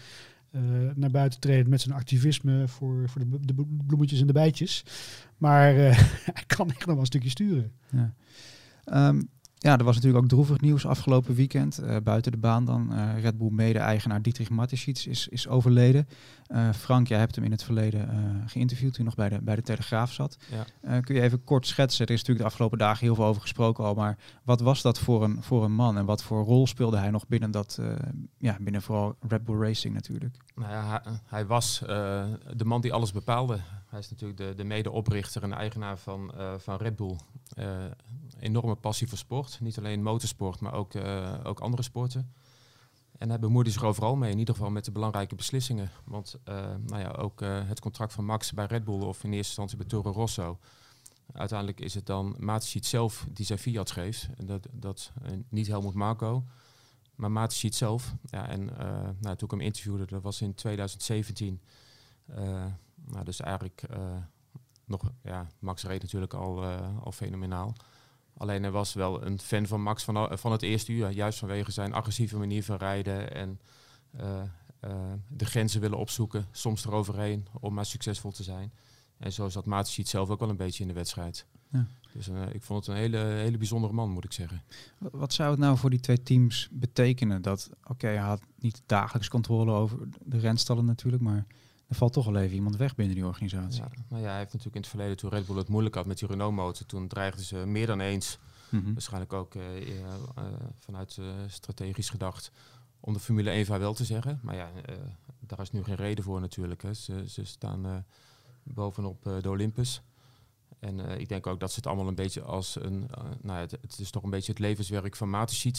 [0.51, 0.61] eh,
[0.95, 4.85] naar buiten treden met zijn activisme voor, voor de, de bloemetjes en de bijtjes.
[5.37, 5.99] Maar eh,
[6.35, 7.73] hij kan echt nog wel een stukje sturen.
[7.91, 8.15] Ja.
[8.85, 9.23] Ehm,
[9.63, 11.79] ja, er was natuurlijk ook droevig nieuws afgelopen weekend.
[11.79, 12.93] eh, buiten de baan dan.
[12.93, 16.09] eh, Red Bull mede-eigenaar Dietrich Mateschitz is, is overleden.
[16.47, 18.09] Eh, Frank, jij hebt hem in het verleden
[18.47, 20.37] geïnterviewd toen hij nog bij de, bij de Telegraaf zat.
[20.83, 21.01] Ja.
[21.01, 22.07] Kun je even kort schetsen?
[22.07, 23.95] Er is natuurlijk de afgelopen dagen heel veel over gesproken al.
[23.95, 25.99] Maar wat was dat voor een, voor een man?
[25.99, 27.79] En wat voor rol speelde hij nog binnen dat,
[28.39, 30.37] ja, binnen vooral Red Bull Racing natuurlijk?
[30.55, 31.79] Nou ja, hij, hij was
[32.57, 33.59] de man die alles bepaalde.
[33.93, 37.17] Hij is natuurlijk de, de medeoprichter en eigenaar van, eh, van Red Bull.
[37.55, 37.85] Eh,
[38.41, 39.61] enorme passie voor sport.
[39.61, 42.33] Niet alleen motorsport, maar ook, eh, ook andere sporten.
[43.19, 45.91] En hij bemoeide zich overal mee, in ieder geval met de belangrijke beslissingen.
[46.05, 46.39] Want
[46.87, 49.87] nou ja, ook het contract van Max bij Red Bull of in eerste instantie bij
[49.87, 50.59] Toro Rosso.
[51.33, 54.29] Uiteindelijk is het dan Mateschitz zelf die zijn fiat geeft.
[54.37, 55.13] En dat, dat
[55.49, 56.45] niet Helmut Marco,
[57.15, 58.15] maar Mateschitz zelf.
[58.25, 58.65] Ja, en
[59.21, 61.61] nou, toen ik hem interviewde, dat was in 2017.
[62.27, 62.65] Eh,
[63.05, 64.17] nou, dus eigenlijk eh,
[64.85, 67.75] nog, ja, Max reed natuurlijk al, eh, al fenomenaal.
[68.37, 71.11] Alleen hij was wel een fan van Max van, van het eerste uur.
[71.11, 73.61] Juist vanwege zijn agressieve manier van rijden en
[74.11, 74.41] eh,
[74.81, 76.47] eh, de grenzen willen opzoeken.
[76.51, 78.73] Soms eroverheen om maar succesvol te zijn.
[79.19, 81.47] En zo zat Mateschitz zelf ook wel een beetje in de wedstrijd.
[81.69, 81.87] Ja.
[82.13, 84.63] Dus eh, ik vond het een hele, hele bijzondere man, moet ik zeggen.
[84.99, 87.43] Wat- Wat zou het nou voor die twee teams betekenen?
[87.43, 91.47] Dat, oké, hij had niet dagelijks controle over de renstallen natuurlijk, maar
[91.93, 93.83] er valt toch wel even iemand weg binnen die organisatie.
[93.83, 96.07] Ja, nou ja, hij heeft natuurlijk in het verleden, toen Red Bull het moeilijk had
[96.07, 98.39] met die Renault-motor, toen dreigden ze meer dan eens,
[98.71, 98.93] Mhm.
[98.93, 99.99] waarschijnlijk ook eh, eh,
[100.37, 100.45] eh,
[100.79, 102.51] vanuit strategisch gedacht,
[103.01, 104.41] om de Formule 1 vaarwel te zeggen.
[104.43, 104.71] Maar ja,
[105.41, 106.83] daar is nu geen reden voor natuurlijk.
[106.83, 106.95] Hè.
[106.95, 108.05] Ze, ze staan
[108.63, 110.03] bovenop de Olympus.
[110.79, 112.99] En ik denk ook dat ze het allemaal een beetje als een,
[113.41, 115.29] nou ja, het, het is toch een beetje het levenswerk van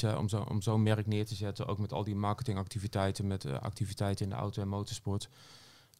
[0.02, 3.46] hè, om zo- om zo'n merk neer te zetten, ook met al die marketingactiviteiten, met
[3.46, 5.30] activiteiten in de auto- en motorsport.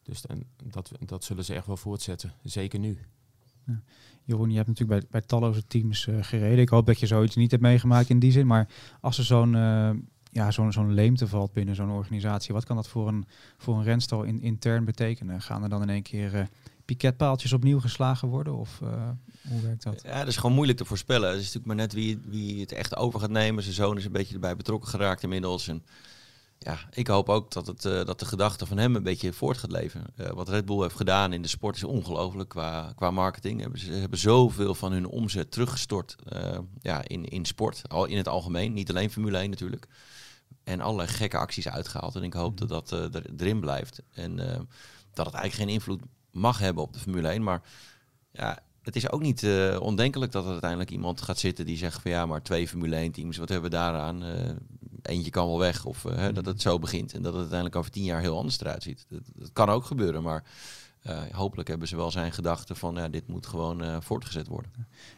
[0.04, 2.98] Dus en dat, dat zullen ze echt wel voortzetten, zeker nu.
[4.24, 6.58] Jeroen, je hebt natuurlijk bij, bij talloze teams eh, gereden.
[6.58, 8.46] Ik hoop dat je zoiets niet hebt meegemaakt in die zin.
[8.46, 8.68] Maar
[9.00, 9.90] als er zo'n eh,
[10.34, 13.26] ja, zo'n zo'n leemte valt binnen zo'n organisatie, wat kan dat voor een,
[13.58, 15.42] voor een renstal in, intern betekenen?
[15.42, 16.44] Gaan er dan in één keer eh,
[16.84, 18.54] piketpaaltjes opnieuw geslagen worden?
[18.54, 19.08] Of eh,
[19.48, 20.02] hoe werkt dat?
[20.02, 21.28] Ja, dat is gewoon moeilijk te voorspellen.
[21.28, 23.62] Het is natuurlijk maar net wie, wie het echt over gaat nemen.
[23.62, 25.68] Zijn zoon is een beetje erbij betrokken geraakt inmiddels.
[25.68, 25.82] En
[26.64, 29.58] ja, ik hoop ook dat, het, eh, dat de gedachte van hem een beetje voort
[29.58, 30.04] gaat leven.
[30.16, 33.60] Eh, wat Red Bull heeft gedaan in de sport is ongelooflijk qua, qua marketing.
[33.60, 38.16] Hebben ze hebben zoveel van hun omzet teruggestort eh, ja, in, in sport, al in
[38.16, 38.72] het algemeen.
[38.72, 39.86] Niet alleen Formule 1 natuurlijk.
[40.64, 42.16] En allerlei gekke acties uitgehaald.
[42.16, 44.02] En ik hoop dat dat er, erin blijft.
[44.12, 44.36] En
[45.12, 47.42] dat het eigenlijk geen invloed mag hebben op de Formule 1.
[47.42, 47.62] Maar
[48.32, 52.02] ja, het is ook niet eh, ondenkelijk dat er uiteindelijk iemand gaat zitten die zegt
[52.02, 54.22] van ja, maar twee Formule 1 teams, wat hebben we daaraan?
[55.06, 55.84] Eentje kan wel weg.
[55.84, 58.36] Of eh, hè, dat het zo begint en dat het uiteindelijk over tien jaar heel
[58.36, 59.06] anders eruit ziet.
[59.08, 60.44] Dat, dat kan ook gebeuren, maar
[61.04, 64.70] eh, hopelijk hebben ze wel zijn gedachte van ja, dit moet gewoon eh, voortgezet worden.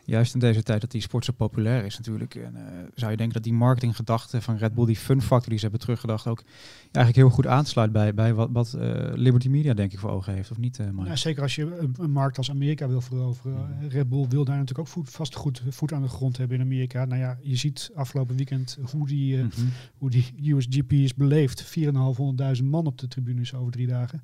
[0.05, 2.35] Juist in deze tijd dat die sport zo populair is natuurlijk.
[2.35, 2.62] En, eh,
[2.94, 5.81] zou je denken dat die marketinggedachte van Red Bull, die fun factor die ze hebben
[5.81, 6.42] teruggedacht, ook
[6.83, 10.33] eigenlijk heel goed aansluit bij, bij wat, wat eh, Liberty Media denk ik voor ogen
[10.35, 11.09] heeft, of niet, eh Mike?
[11.09, 13.88] Ja, zeker als je een, een markt als Amerika wil veroveren.
[13.88, 16.62] Red Bull wil daar natuurlijk ook voet, vast goed voet aan de grond hebben in
[16.62, 17.05] Amerika.
[17.05, 19.66] Nou ja, je ziet afgelopen weekend hoe die, eh, Mhm.
[19.99, 21.62] hoe die USGP is beleefd.
[21.62, 24.22] 4.500 man op de tribunes over drie dagen.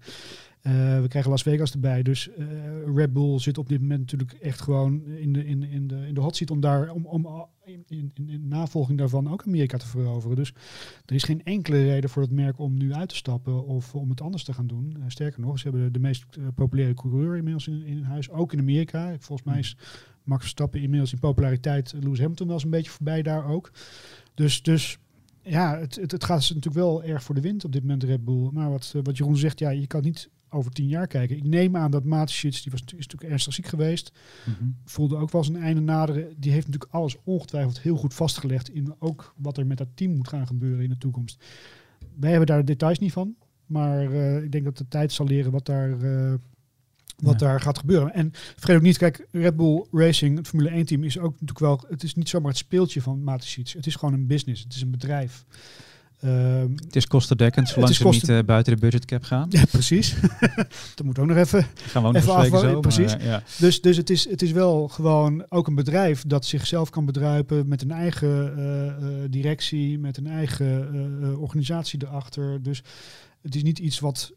[0.63, 2.03] Eh, we krijgen Las Vegas erbij.
[2.03, 2.47] Dus eh,
[2.95, 6.15] Red Bull zit op dit moment natuurlijk echt gewoon in de, in, in de, in
[6.15, 9.87] de hot seat om daar om, om in, in, in navolging daarvan ook Amerika te
[9.87, 10.37] veroveren.
[10.37, 10.55] Dus
[11.07, 14.11] er is geen enkele reden voor het merk om nu uit te stappen of om
[14.11, 14.97] het anders te gaan doen.
[14.97, 18.31] Eh, sterker nog, ze hebben de, de meest eh, populaire coureur inmiddels in, in huis,
[18.31, 19.17] ook in Amerika.
[19.19, 19.77] Volgens mij is
[20.23, 23.73] Max Verstappen inmiddels in populariteit Lewis Hamilton wel eens een beetje voorbij daar ook.
[24.35, 24.99] Dus, dus
[25.43, 28.25] ja, het, het, het gaat natuurlijk wel erg voor de wind op dit moment Red
[28.25, 28.49] Bull.
[28.53, 31.37] Maar wat, eh, wat Jeroen zegt, ja, je kan niet over tien jaar kijken.
[31.37, 34.13] Ik neem aan dat Mateschitz, die was, is natuurlijk ernstig ziek geweest,
[34.47, 34.69] Mhm.
[34.85, 36.35] voelde ook wel zijn einde naderen.
[36.39, 40.17] Die heeft natuurlijk alles ongetwijfeld heel goed vastgelegd in ook wat er met dat team
[40.17, 41.45] moet gaan gebeuren in de toekomst.
[42.17, 43.35] Wij hebben daar de details niet van,
[43.67, 46.35] maar eh, ik denk dat de tijd zal leren wat daar, eh,
[47.17, 47.47] wat Ja.
[47.47, 48.15] daar gaat gebeuren.
[48.15, 51.59] En vergeet ook niet, kijk, Red Bull Racing, het Formule 1 team, is ook natuurlijk
[51.59, 53.73] wel, het is niet zomaar het speeltje van Mateschitz.
[53.75, 55.45] Het is gewoon een business, het is een bedrijf.
[56.23, 59.47] Ehm, Het is kostendekkend, zolang ze kosten- niet eh, buiten de budgetcap gaan.
[59.51, 60.15] ja, precies.
[60.95, 61.67] dat moet ook nog even.
[61.75, 62.81] Gaan we ook Even zo.
[62.81, 63.13] precies.
[63.21, 63.43] ja.
[63.59, 67.69] Dus, dus het, is, het is wel gewoon ook een bedrijf dat zichzelf kan bedruipen
[67.69, 68.95] met een eigen eh, eh,
[69.31, 72.63] directie, met een eigen organisatie erachter.
[72.63, 72.83] Dus
[73.43, 74.33] het is niet iets wat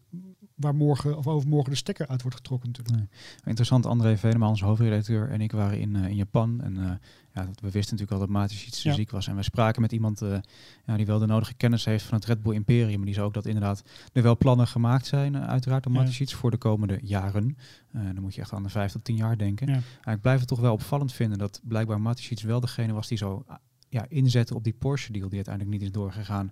[0.56, 3.12] waar morgen of overmorgen de stekker uit wordt getrokken natuurlijk.
[3.46, 6.62] Interessant, André Venema, onze hoofdredacteur, en ik waren in, eh, in Japan.
[6.62, 6.92] En eh,
[7.34, 8.94] ja, we wisten natuurlijk al dat Matic iets Ja.
[8.94, 9.28] ziek was.
[9.28, 10.38] En we spraken met iemand eh,
[10.86, 12.96] ja, die wel de nodige kennis heeft van het Red Bull Imperium.
[12.96, 16.02] Maar die zei ook dat inderdaad er wel plannen gemaakt zijn, uiteraard, door Ja.
[16.02, 17.58] Matic voor de komende jaren.
[17.92, 19.68] Dan moet je echt aan de vijf tot tien jaar denken.
[19.68, 19.80] Ja.
[20.04, 23.18] Maar ik blijf het toch wel opvallend vinden dat blijkbaar Matic wel degene was die
[23.18, 23.46] zo
[23.90, 26.50] ja, inzette op die Porsche-deal die uiteindelijk niet is doorgegaan.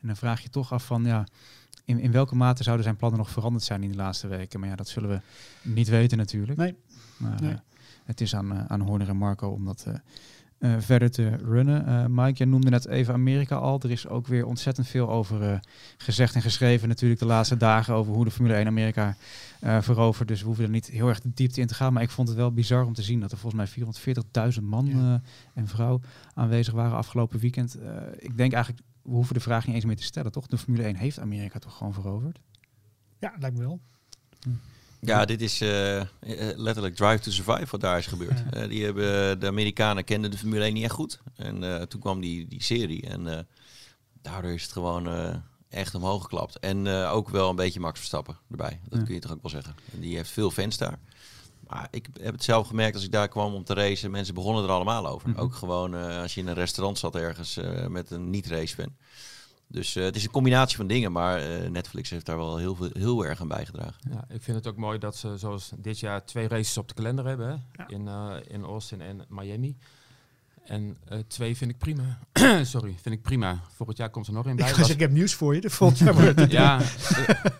[0.00, 1.26] En dan vraag je toch af van, ja,
[1.86, 4.60] in, in welke mate zouden zijn plannen nog veranderd zijn in de laatste weken?
[4.60, 5.20] Maar ja, dat zullen we
[5.62, 6.58] niet weten natuurlijk.
[6.58, 6.74] Nee.
[7.16, 7.50] Maar, Nee.
[7.52, 7.58] eh,
[8.04, 12.14] het is aan, eh, aan Horner en Marco om dat eh, verder te runnen.
[12.14, 13.80] Mike, jij noemde net even Amerika al.
[13.80, 15.60] Er is ook weer ontzettend veel over
[15.96, 19.16] gezegd en geschreven natuurlijk de laatste dagen over hoe de Formule 1 Amerika
[19.60, 20.28] eh verovert.
[20.28, 21.92] Dus we hoeven er niet heel erg de diepte in te gaan.
[21.92, 23.84] Maar ik vond het wel bizar om te zien dat er volgens mij
[24.52, 25.20] 440.000 man Ja.
[25.54, 26.00] en vrouw
[26.34, 27.78] aanwezig waren afgelopen weekend.
[28.18, 30.46] Ik denk eigenlijk, we hoeven de vraag niet eens meer te stellen, toch?
[30.46, 32.38] De Formule 1 heeft Amerika toch gewoon veroverd?
[33.18, 33.80] Ja, lijkt me wel.
[35.00, 36.06] Ja, dit is eh, eh,
[36.56, 38.38] letterlijk Drive to Survive wat daar is gebeurd.
[38.38, 38.50] Ja.
[38.50, 41.20] Eh, die hebben, de Amerikanen kenden de Formule 1 niet echt goed.
[41.36, 43.06] En eh, toen kwam die, die serie.
[43.06, 43.44] En eh,
[44.22, 45.36] daardoor is het gewoon eh,
[45.68, 46.58] echt omhoog geklapt.
[46.58, 48.80] En eh, ook wel een beetje Max Verstappen erbij.
[48.88, 49.04] Dat Ja.
[49.04, 49.74] kun je toch ook wel zeggen.
[49.92, 50.98] En die heeft veel fans daar.
[51.66, 54.10] Maar ik heb het zelf gemerkt als ik daar kwam om te racen.
[54.10, 55.28] Mensen begonnen er allemaal over.
[55.28, 55.40] Mhm.
[55.40, 58.92] Ook gewoon eh, als je in een restaurant zat ergens eh, met een niet-race fan.
[59.68, 61.12] Dus eh, het is een combinatie van dingen.
[61.12, 64.10] Maar eh, Netflix heeft daar wel heel, veel, heel erg aan bijgedragen.
[64.10, 66.94] Ja, ik vind het ook mooi dat ze zoals dit jaar twee races op de
[66.94, 67.48] kalender hebben.
[67.48, 67.82] Hè?
[67.82, 67.88] Ja.
[67.88, 69.76] In, eh, in Austin en Miami.
[70.66, 72.18] En eh, twee vind ik prima.
[72.64, 73.60] Sorry, vind ik prima.
[73.74, 74.66] Volgend jaar komt er nog een Ik, bij.
[74.66, 75.60] Was- zeggen, ik heb nieuws voor je.
[75.60, 76.80] De volgende jaar wordt het- ja,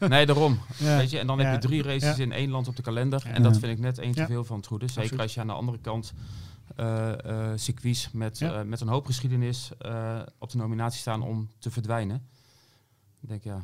[0.00, 0.58] eh, nee, daarom.
[0.78, 0.96] Ja.
[0.96, 1.44] Weet je, en dan Ja.
[1.44, 2.22] heb je drie races Ja.
[2.22, 3.22] in één land op de kalender.
[3.24, 3.30] Ja.
[3.32, 4.26] En dat vind ik net één te Ja.
[4.26, 4.86] veel van het goede.
[4.86, 5.22] Zeker Absoluut.
[5.22, 6.12] als je aan de andere kant
[6.76, 8.58] eh eh circuits met, Ja.
[8.58, 12.26] eh, met een hoop geschiedenis eh, op de nominatie staan om te verdwijnen.
[13.22, 13.62] Ik denk ja,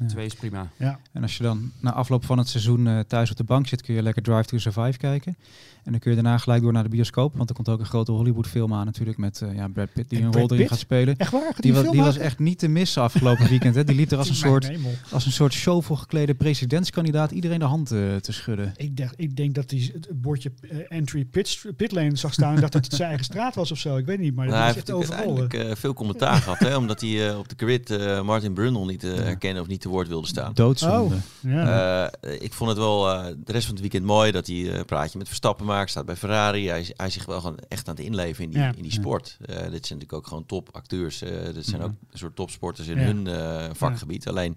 [0.00, 0.06] Ja.
[0.06, 0.70] twee is prima.
[1.12, 3.82] En als je dan na afloop van het seizoen eh, thuis op de bank zit,
[3.82, 5.36] kun je lekker Drive to Survive kijken.
[5.84, 7.36] En dan kun je daarna gelijk door naar de bioscoop.
[7.36, 10.08] Want er komt ook een grote Hollywood film aan natuurlijk met eh, ja, Brad Pitt
[10.10, 11.16] die En een Brad rol erin gaat spelen.
[11.16, 11.42] Echt waar?
[11.56, 13.74] Die, die, was, die echt niet te missen afgelopen weekend.
[13.74, 13.84] Hè.
[13.84, 14.92] Die liep er als een soort, hemel.
[15.10, 18.72] als een soort show geklede presidentskandidaat iedereen de hand eh, te schudden.
[18.76, 20.52] Ik, dacht, ik denk dat hij het bordje
[20.88, 23.96] entry pit, pitlane zag staan en dacht dat het zijn eigen straat was of zo.
[23.96, 25.46] Ik weet niet, maar Nou, dat hij is echt overal.
[25.48, 29.04] eh, veel commentaar gehad, hè, omdat hij eh, op de grid eh, Martin Brundle niet
[29.04, 29.22] eh, Ja.
[29.22, 30.52] herkennen of niet te woord wilde staan.
[30.54, 31.14] Doodzonde.
[31.14, 31.20] Oh.
[31.52, 32.10] Ja.
[32.20, 34.76] Eh, ik vond het wel eh, de rest van het weekend mooi dat hij eh,
[34.78, 36.68] een praatje met Verstappen maakt, staat bij Ferrari.
[36.68, 38.66] Hij, hij is zich wel gewoon echt aan het inleven in die, Ja.
[38.76, 38.98] in die Ja.
[39.00, 39.36] sport.
[39.40, 41.22] Eh, dit zijn natuurlijk ook gewoon topacteurs.
[41.22, 41.90] eh dit zijn Mhm.
[41.90, 43.04] ook een soort topsporters in Ja.
[43.04, 44.28] hun eh, vakgebied.
[44.28, 44.56] Alleen,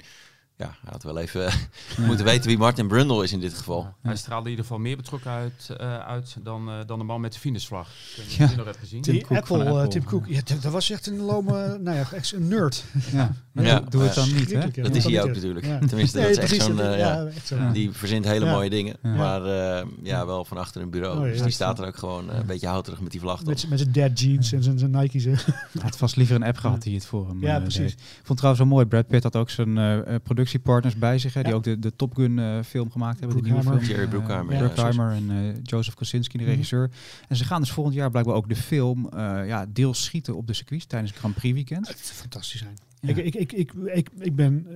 [0.64, 1.52] ja, hij had wel even
[2.08, 3.94] moeten weten wie Martin Brundle is in dit geval.
[4.02, 7.22] Hij straalde in ieder geval meer betrokken uit, eh, uit dan, eh, dan de man
[7.22, 7.90] met de finishvlag.
[8.18, 8.56] Ik niet Ja.
[8.56, 9.02] nog gezien.
[9.02, 9.88] Tim Cook Apple, van eh, Apple.
[9.88, 11.52] Tim Cook, ja, dat, was echt een lome,
[11.84, 12.84] nou ja, echt een nerd.
[13.12, 13.80] Ja, maar Ja.
[13.80, 14.70] doe- het dan niet, hè?
[14.82, 15.66] Dat is hij ook natuurlijk.
[15.66, 15.80] Ja.
[15.80, 16.80] Tenminste, dat is echt zo'n...
[16.82, 17.72] eh, ja, echt zo.
[17.72, 18.52] Die verzint hele Ja.
[18.52, 18.96] mooie dingen.
[19.04, 19.10] Ja.
[19.10, 21.20] Maar eh, ja, wel van achter een bureau.
[21.20, 23.38] Oh, ja, dus die staat er ook gewoon eh, een beetje houterig met die vlag.
[23.38, 23.60] Met, toch?
[23.60, 25.24] z'n- met zijn dad jeans en zijn, zijn Nike's.
[25.24, 25.36] Hij
[25.82, 27.92] had vast liever een app gehad die het voor hem Ja, eh, precies.
[27.94, 28.86] Ik vond het trouwens wel mooi.
[28.86, 30.22] Brad Pitt had ook zijn eh, eh,
[30.60, 31.34] productiepartners bij zich.
[31.34, 31.58] Hè, die Ja.
[31.58, 33.38] ook de, de Top Gun eh, film gemaakt hebben.
[33.38, 33.80] De nieuwe film.
[33.80, 36.52] Jerry Eh, Bruckheimer, ja, Bruckheimer en eh, Joseph Kosinski, de Mhm.
[36.52, 36.90] regisseur.
[37.28, 40.48] En ze gaan dus volgend jaar blijkbaar ook de film eh, ja, deels schieten op
[40.48, 41.88] de circuits tijdens het Grand Prix weekend.
[41.88, 42.74] Het zou fantastisch zijn.
[43.00, 43.10] Ja.
[43.10, 44.68] Ik, ik, ik, ik, ik, ik ben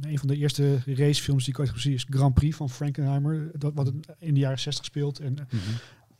[0.00, 3.50] een van de eerste racefilms die ik ooit heb gezien is Grand Prix van Frankenheimer.
[3.58, 5.18] Dat wat in de jaren 60 speelt.
[5.20, 5.58] En eh,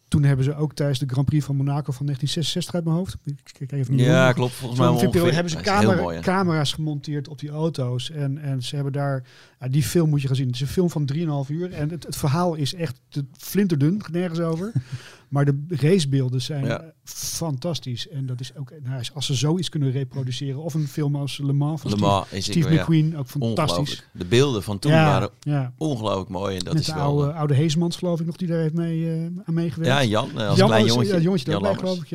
[0.09, 3.17] toen hebben ze ook tijdens de Grand Prix van Monaco van 1966 uit mijn hoofd.
[3.25, 4.53] Ik kijk even Ja, klopt.
[4.53, 5.33] Volgens mij ongeveer.
[5.33, 8.11] hebben ze camera, mooi, camera's gemonteerd op die auto's.
[8.11, 9.23] En, en ze hebben daar...
[9.61, 10.47] Ja, die film moet je gaan zien.
[10.47, 11.73] Het is een film van 3,5 uur.
[11.73, 14.73] En het, het verhaal is echt te flinterdun, nergens over.
[15.29, 16.81] maar de racebeelden zijn Ja.
[16.81, 18.09] eh, fantastisch.
[18.09, 18.73] En dat is ook...
[18.83, 20.63] Nou, als ze zoiets kunnen reproduceren...
[20.63, 23.17] Of een film als Le Mans van Le Steve, Mans is Steve ik, ja, McQueen.
[23.17, 24.03] Ook fantastisch.
[24.13, 25.31] De beelden van toen ja, waren
[25.79, 26.57] ongelooflijk mooi.
[26.57, 27.03] En dat Met is de wel...
[27.03, 29.93] oude, eh, oude Heesmans, geloof ik nog, die daar heeft mee, eh, aan meegewerkt.
[29.93, 31.15] ja, Jan, als Jan, klein jongetje.
[31.15, 31.91] Ja, jongetje ook Jan bij, Lammers.
[31.91, 32.09] geloof ik,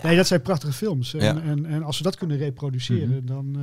[0.00, 0.02] ja.
[0.08, 1.14] Nee, dat zijn prachtige films.
[1.14, 3.26] En, en, en als ze dat kunnen reproduceren, Mhm.
[3.26, 3.56] dan...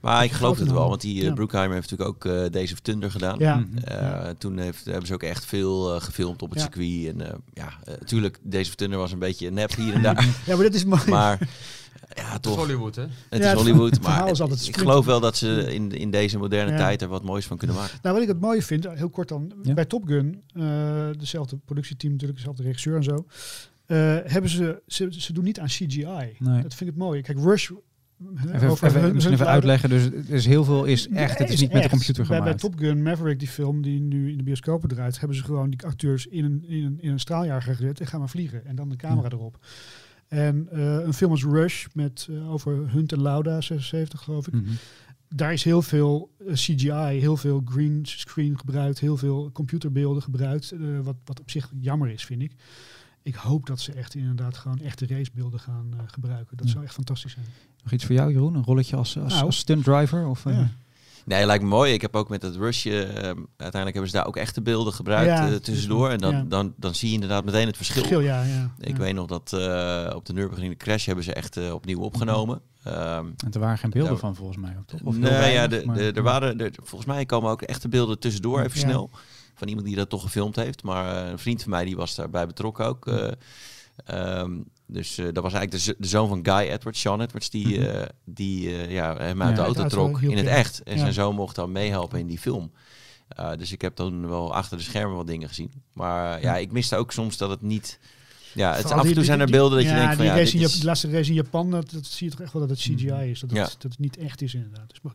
[0.00, 1.60] Maar ik geloof het wel, want die eh, Ja.
[1.70, 3.38] Heeft natuurlijk ook eh Days of Thunder gedaan.
[3.38, 3.78] ja, Mhm.
[3.84, 6.64] Eh, Toen heeft, hebben ze ook echt veel eh, gefilmd op het Ja.
[6.64, 7.14] circuit.
[7.14, 10.24] En eh, ja, natuurlijk, Days of Thunder was een beetje nep hier en daar.
[10.46, 11.02] ja, maar dat is mooi.
[11.08, 11.38] maar
[12.14, 12.56] ja, Het is toch.
[12.60, 13.02] Hollywood, hè?
[13.02, 16.10] Het Ja, is het Hollywood, maar is altijd ik geloof wel dat ze in, in
[16.10, 16.76] deze moderne Ja.
[16.76, 17.98] tijd er wat moois van kunnen maken.
[18.02, 19.74] Nou, wat ik het mooie vind, heel kort dan, Ja.
[19.74, 23.24] bij Top Gun, eh, dezelfde productieteam natuurlijk, dezelfde regisseur en zo,
[23.86, 23.96] eh,
[24.32, 26.04] hebben ze, ze, ze doen niet aan CGI.
[26.38, 26.62] Nee.
[26.62, 27.22] Dat vind ik mooi.
[27.22, 27.70] Kijk, Rush...
[28.54, 29.88] Even, over even, hun- misschien hun even uitleggen.
[29.88, 31.38] Dus er is heel veel is echt.
[31.38, 32.44] Het is niet met de computer gemaakt.
[32.44, 35.70] Bij Top Gun Maverick, die film die nu in de bioscopen draait, hebben ze gewoon
[35.70, 38.66] die acteurs in een, in een, in een straaljager gezet en gaan maar vliegen.
[38.66, 39.58] En dan de camera erop.
[40.28, 44.54] En eh, een film als Rush met eh, over Hunt en Lauda, 76 geloof ik.
[44.54, 44.64] Mhm.
[45.34, 50.74] Daar is heel veel eh, CGI, heel veel green screen gebruikt, heel veel computerbeelden gebruikt.
[51.02, 52.52] wat, wat op zich jammer is, vind ik.
[53.28, 56.56] Ik hoop dat ze echt inderdaad gewoon echte racebeelden gaan eh, gebruiken.
[56.56, 56.72] Dat Ja.
[56.72, 57.46] zou echt fantastisch zijn.
[57.82, 58.54] Nog iets voor jou, Jeroen?
[58.54, 59.44] Een rolletje als, als, Nou.
[59.44, 60.26] als stunt driver?
[60.26, 60.68] Of, eh, Ja.
[61.24, 61.92] Nee, lijkt me mooi.
[61.92, 65.26] Ik heb ook met het rushje, ehm, uiteindelijk hebben ze daar ook echte beelden gebruikt
[65.26, 66.08] Ja, eh, tussendoor.
[66.10, 66.42] En dan, ja.
[66.48, 67.96] dan, dan zie je inderdaad meteen het verschil.
[68.02, 68.42] Verschil, ja.
[68.42, 69.02] ja, Ik ja.
[69.02, 72.60] weet nog dat eh, op de Nürburgring de crash hebben ze echt eh, opnieuw opgenomen.
[72.82, 74.76] Ehm, En er waren geen beelden van, volgens mij.
[74.78, 75.00] Ook, toch?
[75.04, 78.18] Of nee, ja, de, maar- de, er waren, er, volgens mij komen ook echte beelden
[78.18, 78.86] tussendoor, even Ja.
[78.86, 79.10] snel.
[79.58, 80.82] Van iemand die dat toch gefilmd heeft.
[80.82, 83.06] Maar eh, een vriend van mij die was daarbij betrokken ook.
[83.06, 83.28] eh,
[84.04, 87.50] ehm, dus eh, dat was eigenlijk de, zo- de zoon van Guy Edwards, Sean Edwards,
[87.50, 88.06] die, Mhm.
[88.24, 90.82] die ja, hem uit Ja, de auto trok in het echt.
[90.82, 91.00] En Ja.
[91.00, 92.72] zijn zoon mocht dan meehelpen in die film.
[93.56, 95.72] Dus ik heb dan wel achter de schermen wat dingen gezien.
[95.92, 97.98] Maar ja, ik miste ook soms dat het niet...
[98.54, 100.52] Ja, het, af en toe zijn er beelden dat je denkt van die ja, dit
[100.52, 102.70] in is- de laatste race in Japan, dat, dat zie je toch echt wel dat
[102.70, 103.40] het CGI is.
[103.40, 104.88] Dat het, dat het niet echt is inderdaad.
[104.88, 105.12] Dus, maar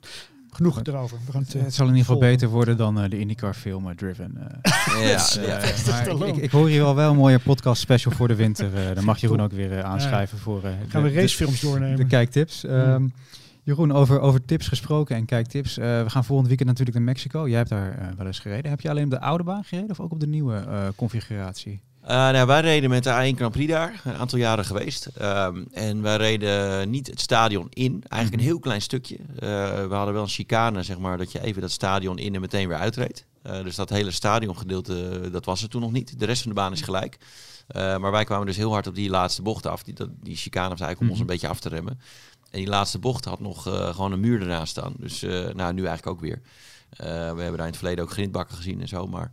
[0.56, 1.18] genoeg erover.
[1.26, 2.38] We gaan het, Het, eh, het zal in ieder geval volgen.
[2.38, 4.38] beter worden dan eh, de IndyCar film eh, Driven.
[4.64, 5.02] eh.
[5.02, 5.10] ja,
[5.42, 5.58] ja.
[5.60, 6.42] maar Stallone.
[6.42, 8.76] ik, hoor hier al wel een mooie podcast special voor de winter.
[8.90, 11.98] eh dan mag Jeroen ook weer aanschrijven voor eh, gaan we de- racefilms doornemen.
[11.98, 12.64] De kijktips.
[12.66, 13.08] Ehm,
[13.64, 15.78] Jeroen, over, over tips gesproken en kijktips.
[15.78, 17.48] Eh, we gaan volgend weekend natuurlijk naar Mexico.
[17.48, 18.70] Jij hebt daar eh, wel eens gereden.
[18.72, 21.82] Heb je alleen op de oude baan gereden of ook op de nieuwe eh, configuratie?
[22.04, 25.10] Uh, nou, wij reden met de A1 Grand Prix daar, een aantal jaren geweest.
[25.22, 29.18] Um, en wij reden niet het stadion in, eigenlijk een heel klein stukje.
[29.20, 29.40] Uh,
[29.88, 32.68] we hadden wel een chicane, zeg maar, dat je even dat stadion in en meteen
[32.68, 33.26] weer uitreed.
[33.44, 36.20] Uh, dus dat hele stadiongedeelte, dat was er toen nog niet.
[36.20, 37.18] De rest van de baan is gelijk.
[37.76, 39.84] Uh, maar wij kwamen dus heel hard op die laatste bocht af.
[39.84, 42.00] Die, die chicane was eigenlijk om ons een beetje af te remmen.
[42.50, 43.62] En die laatste bocht had nog
[43.96, 44.94] gewoon een muur ernaast staan.
[44.98, 45.22] Dus
[45.54, 46.42] nou, nu eigenlijk ook weer.
[46.98, 49.08] We hebben daar in het verleden ook grindbakken gezien en zo.
[49.08, 49.32] Maar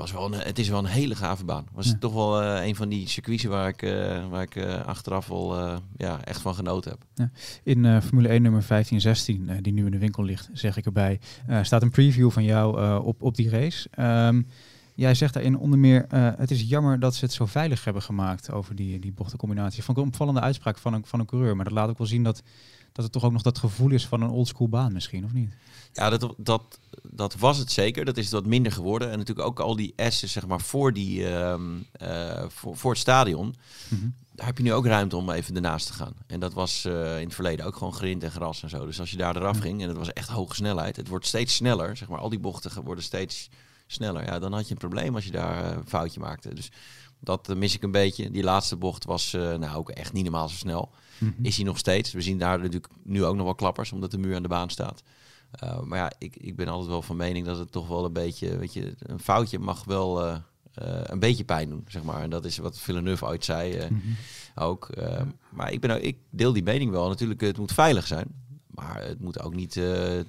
[0.00, 1.66] was wel een, het is wel een hele gave baan.
[1.72, 1.96] Was ja.
[1.98, 5.80] toch wel uh, een van die circuits waar ik, uh, waar ik uh, achteraf wel
[5.96, 7.00] ja, echt van genoten heb.
[7.14, 7.30] Ja.
[7.62, 11.20] In Formule 1 nummer 1516, die nu in de winkel ligt, zeg ik erbij,
[11.62, 13.88] staat een preview van jou op, op die race.
[13.98, 14.46] Um,
[14.94, 18.52] Jij zegt daarin onder meer, het is jammer dat ze het zo veilig hebben gemaakt
[18.52, 19.82] over die, die bochtencombinatie.
[19.82, 22.22] Van een opvallende uitspraak van een, van een coureur, maar dat laat ook wel zien
[22.22, 22.42] dat,
[22.92, 25.52] dat het toch ook nog dat gevoel is van een oldschool baan misschien, of niet?
[25.92, 28.04] Ja, dat, dat, dat was het zeker.
[28.04, 29.10] Dat is wat minder geworden.
[29.10, 33.00] En natuurlijk ook al die S'en zeg maar voor, die, um, uh, voor, voor het
[33.00, 33.54] stadion.
[33.88, 34.14] Mm-hmm.
[34.34, 36.12] Daar heb je nu ook ruimte om even ernaast te gaan.
[36.26, 38.86] En dat was uh, in het verleden ook gewoon grind en gras en zo.
[38.86, 40.96] Dus als je daar eraf ging, en het was echt hoge snelheid.
[40.96, 42.18] Het wordt steeds sneller, zeg maar.
[42.18, 43.48] Al die bochten worden steeds
[43.86, 44.24] sneller.
[44.24, 46.54] Ja, dan had je een probleem als je daar uh, een foutje maakte.
[46.54, 46.70] Dus
[47.18, 48.30] dat mis ik een beetje.
[48.30, 50.90] Die laatste bocht was nou ook echt niet normaal zo snel.
[51.20, 51.44] Mm-hmm.
[51.44, 52.12] Is hij nog steeds.
[52.12, 54.70] We zien daar natuurlijk nu ook nog wel klappers, omdat de muur aan de baan
[54.70, 55.02] staat.
[55.64, 58.12] Uh, maar ja, ik, ik ben altijd wel van mening dat het toch wel een
[58.12, 60.36] beetje, weet je, een foutje mag wel uh,
[60.82, 62.22] uh, een beetje pijn doen, zeg maar.
[62.22, 64.16] En dat is wat Villeneuve ooit zei mm-hmm.
[64.54, 64.90] ook.
[65.50, 67.08] maar ik, ben, ook, ik deel die mening wel.
[67.08, 68.26] Natuurlijk, het moet veilig zijn.
[68.66, 70.26] Maar het moet ook niet te,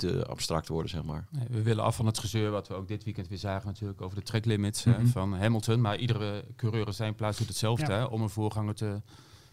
[0.00, 1.26] te abstract worden, zeg maar.
[1.30, 4.00] Nee, we willen af van het gezeur wat we ook dit weekend weer zagen natuurlijk
[4.00, 5.04] over de track limits mm-hmm.
[5.04, 5.80] hè, van Hamilton.
[5.80, 7.98] Maar iedere coureur in zijn plaats doet hetzelfde ja.
[7.98, 9.00] hè, om een voorganger te,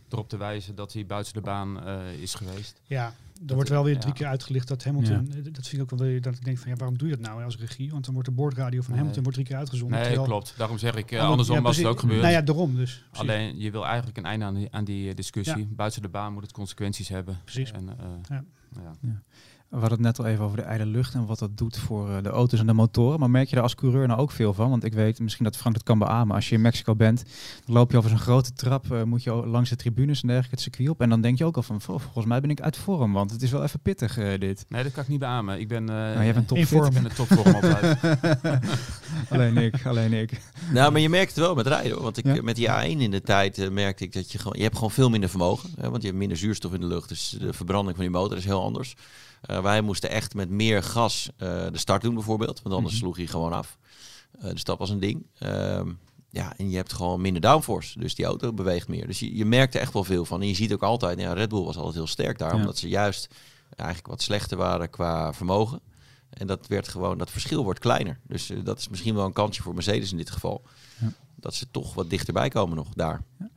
[0.09, 2.81] erop te wijzen dat hij buiten de baan uh, is geweest.
[2.83, 3.99] Ja, er dat wordt wel weer ja.
[3.99, 5.41] drie keer uitgelicht dat Hamilton, ja.
[5.51, 7.25] dat vind ik ook wel weer, dat ik denk van ja, waarom doe je dat
[7.25, 7.91] nou als regie?
[7.91, 9.99] Want dan wordt de boordradio van Hamilton wordt drie keer uitgezonden.
[9.99, 10.53] Nee, klopt.
[10.57, 12.21] Daarom zeg ik, uh, andersom ja, was het ook gebeurd.
[12.21, 13.05] Nou ja, daarom dus.
[13.09, 13.29] Precies.
[13.29, 15.65] Alleen, je wil eigenlijk een einde aan die, aan die discussie.
[15.65, 17.39] Buiten de baan moet het consequenties hebben.
[17.43, 17.71] Precies.
[17.71, 18.37] En, uh,
[19.01, 19.23] ja.
[19.69, 22.09] We hadden het net al even over de ijle lucht en wat dat doet voor
[22.09, 23.19] uh, de auto's en de motoren.
[23.19, 24.69] Maar merk je daar als coureur nou ook veel van?
[24.69, 26.35] Want ik weet, misschien dat Frank dat kan beamen.
[26.35, 27.23] Als je in Mexico bent,
[27.65, 30.55] dan loop je over zo'n grote trap, uh, moet je langs de tribunes en dergelijke
[30.55, 31.01] het circuit op.
[31.01, 33.41] En dan denk je ook al van, volgens mij ben ik uit vorm, want het
[33.41, 34.65] is wel even pittig uh, dit.
[34.69, 35.59] Nee, dat kan ik niet beamen.
[35.59, 36.85] Ik ben, nou, jij bent in vorm.
[36.85, 37.97] Ik ben de topvorm altijd.
[39.29, 40.41] alleen ik, alleen ik.
[40.71, 41.91] Nou, maar je merkt het wel met rijden.
[41.91, 42.03] Hoor.
[42.03, 42.41] Want ik, ja?
[42.41, 44.91] met die A1 in de tijd uh, merkte ik dat je gewoon, je hebt gewoon
[44.91, 45.69] veel minder vermogen.
[45.75, 47.09] Hè, want je hebt minder zuurstof in de lucht.
[47.09, 48.95] Dus de verbranding van die motor is heel anders.
[49.45, 52.97] Uh, wij moesten echt met meer gas uh, de start doen bijvoorbeeld, want anders mm-hmm.
[52.97, 53.77] sloeg hij gewoon af.
[54.41, 55.25] Uh, dus dat was een ding.
[55.39, 55.81] Uh,
[56.29, 59.07] ja, en je hebt gewoon minder downforce, dus die auto beweegt meer.
[59.07, 60.41] Dus je, je merkt er echt wel veel van.
[60.41, 62.59] En je ziet ook altijd, ja, Red Bull was altijd heel sterk daar, ja.
[62.59, 63.27] omdat ze juist
[63.75, 65.79] eigenlijk wat slechter waren qua vermogen.
[66.29, 68.19] En dat werd gewoon, dat verschil wordt kleiner.
[68.23, 70.61] Dus dat is misschien wel een kansje voor Mercedes in dit geval.
[70.99, 71.13] Ja.
[71.35, 73.21] Dat ze toch wat dichterbij komen nog daar.
[73.39, 73.49] Ja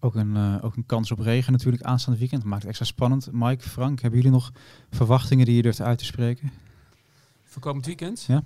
[0.00, 2.40] ook een, uh, ook een kans op regen natuurlijk aanstaande weekend.
[2.40, 3.28] Dat maakt het extra spannend.
[3.32, 4.52] Mike, Frank, hebben jullie nog
[4.90, 6.52] verwachtingen die je durft uit te spreken?
[7.44, 8.24] Voor komend weekend?
[8.28, 8.42] Ja.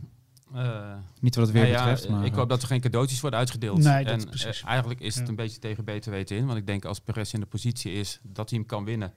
[0.54, 2.08] Uh, Niet wat het weer nou betreft.
[2.08, 3.78] maar, ik hoop dat er geen cadeautjes worden uitgedeeld.
[3.78, 4.28] Nee, en
[4.64, 6.46] eigenlijk is het een beetje tegen beter weten in.
[6.46, 9.12] Want ik denk als Perez in de positie is dat hij hem kan winnen.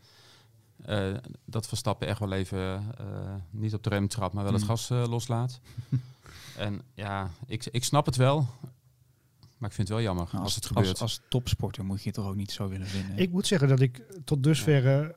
[1.45, 2.83] dat Verstappen echt wel even
[3.49, 4.67] niet op de rem trapt, maar wel het mm.
[4.67, 5.59] gas loslaat.
[6.57, 8.47] en ja, ik, ik snap het wel.
[9.57, 10.87] Maar ik vind het wel jammer als, als, het gebeurt.
[10.87, 13.17] Als, als, topsporter moet je toch ook niet zo willen winnen.
[13.17, 15.15] Ik moet zeggen dat ik tot dusver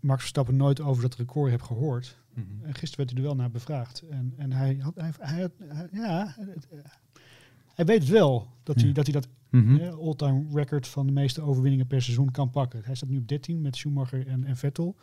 [0.00, 2.18] Max Verstappen nooit over dat record heb gehoord.
[2.34, 2.64] Mhm.
[2.64, 4.02] En gisteren werd hij er wel naar bevraagd.
[4.10, 5.48] En, en hij had, hij, hij,
[5.92, 6.36] ja,
[7.74, 11.40] hij weet het wel dat, hij, dat hij dat mm all-time record van de meeste
[11.40, 12.82] overwinningen per seizoen kan pakken.
[12.84, 14.96] Hij staat nu op 13 met Schumacher en, en Vettel.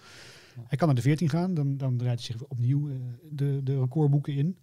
[0.67, 2.95] Hij kan naar de 14 gaan, dan, dan draait hij zich opnieuw uh,
[3.31, 4.57] de, de recordboeken in.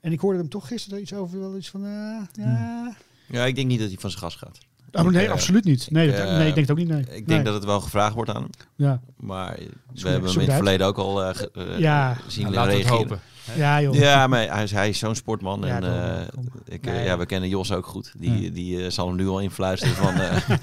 [0.00, 2.96] En ik hoorde hem toch gisteren iets over, wel iets van, uh, ja,
[3.28, 4.58] ja, ik denk niet dat hij van zijn gas gaat.
[4.92, 5.90] Oh, nee, uh, absoluut niet.
[5.90, 6.88] Nee, dat, nee, ik denk het ook niet.
[6.88, 7.04] Nee.
[7.16, 8.50] Ik denk dat het wel gevraagd wordt aan hem.
[8.76, 9.00] Ja.
[9.16, 9.58] Maar
[9.94, 12.16] we hebben hem in het verleden ook al uh, uh, ja.
[12.26, 13.20] zien nou, reageren.
[13.56, 13.94] Ja, joh.
[13.94, 15.60] ja, maar hij is, hij is zo'n sportman.
[15.64, 16.28] Ja, en
[16.64, 18.12] ik, ja, we kennen Jos ook goed.
[18.18, 20.14] Die, die zal hem nu al influisteren van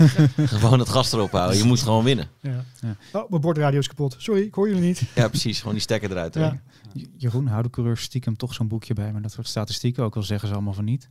[0.59, 1.57] gewoon het gas erop houden.
[1.57, 2.28] Je moet gewoon winnen.
[2.41, 2.66] Ja.
[3.11, 4.16] Oh, mijn bordradio is kapot.
[4.18, 5.01] Sorry, ik hoor jullie niet.
[5.16, 5.57] Ja, precies.
[5.57, 6.34] Gewoon die stekker eruit.
[6.34, 6.59] Ja.
[7.18, 9.11] Jeroen, houden coureurs stiekem toch zo'n boekje bij.
[9.11, 11.09] Maar dat soort statistieken, ook al zeggen ze allemaal van niet.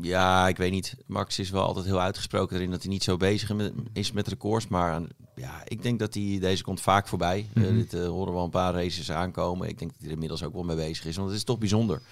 [0.00, 0.96] Ja, ik weet niet.
[1.06, 3.52] Max is wel altijd heel uitgesproken erin dat hij niet zo bezig
[3.92, 4.68] is met records.
[4.68, 5.02] Maar
[5.34, 7.46] ja, ik denk dat hij deze komt vaak voorbij.
[7.54, 9.68] Mm dit uh, horen we al een paar races aankomen.
[9.68, 11.16] Ik denk dat hij er inmiddels ook wel mee bezig is.
[11.16, 12.02] Want het is toch bijzonder.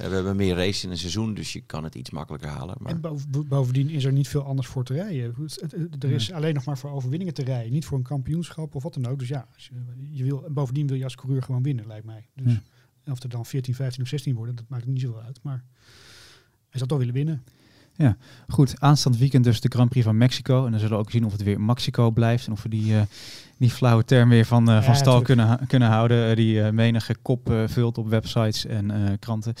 [0.00, 2.76] Uh, we hebben meer races in een seizoen, dus je kan het iets makkelijker halen.
[2.78, 2.92] Maar...
[2.92, 5.34] En bovendien is er niet veel anders voor te rijden.
[5.98, 7.72] Er is alleen nog maar voor overwinningen te rijden.
[7.72, 9.18] Niet voor een kampioenschap of wat dan ook.
[9.18, 9.48] Dus ja,
[10.10, 12.28] je wil, bovendien wil je als coureur gewoon winnen, lijkt mij.
[12.34, 12.60] Dus
[13.06, 15.38] of er dan 14, 15 of 16 worden, dat maakt niet zoveel uit.
[15.42, 15.64] Maar
[16.76, 17.44] hij zou toch willen winnen.
[17.96, 18.16] Ja,
[18.48, 18.74] goed.
[18.78, 20.64] Aanstaand weekend dus de Grand Prix van Mexico.
[20.64, 22.46] En dan zullen we ook zien of het weer Mexico blijft.
[22.46, 23.00] En of we die, uh,
[23.58, 26.30] die flauwe term weer van, uh, van stal kunnen, kunnen houden.
[26.30, 29.54] Uh, die menige kop vult op websites en kranten.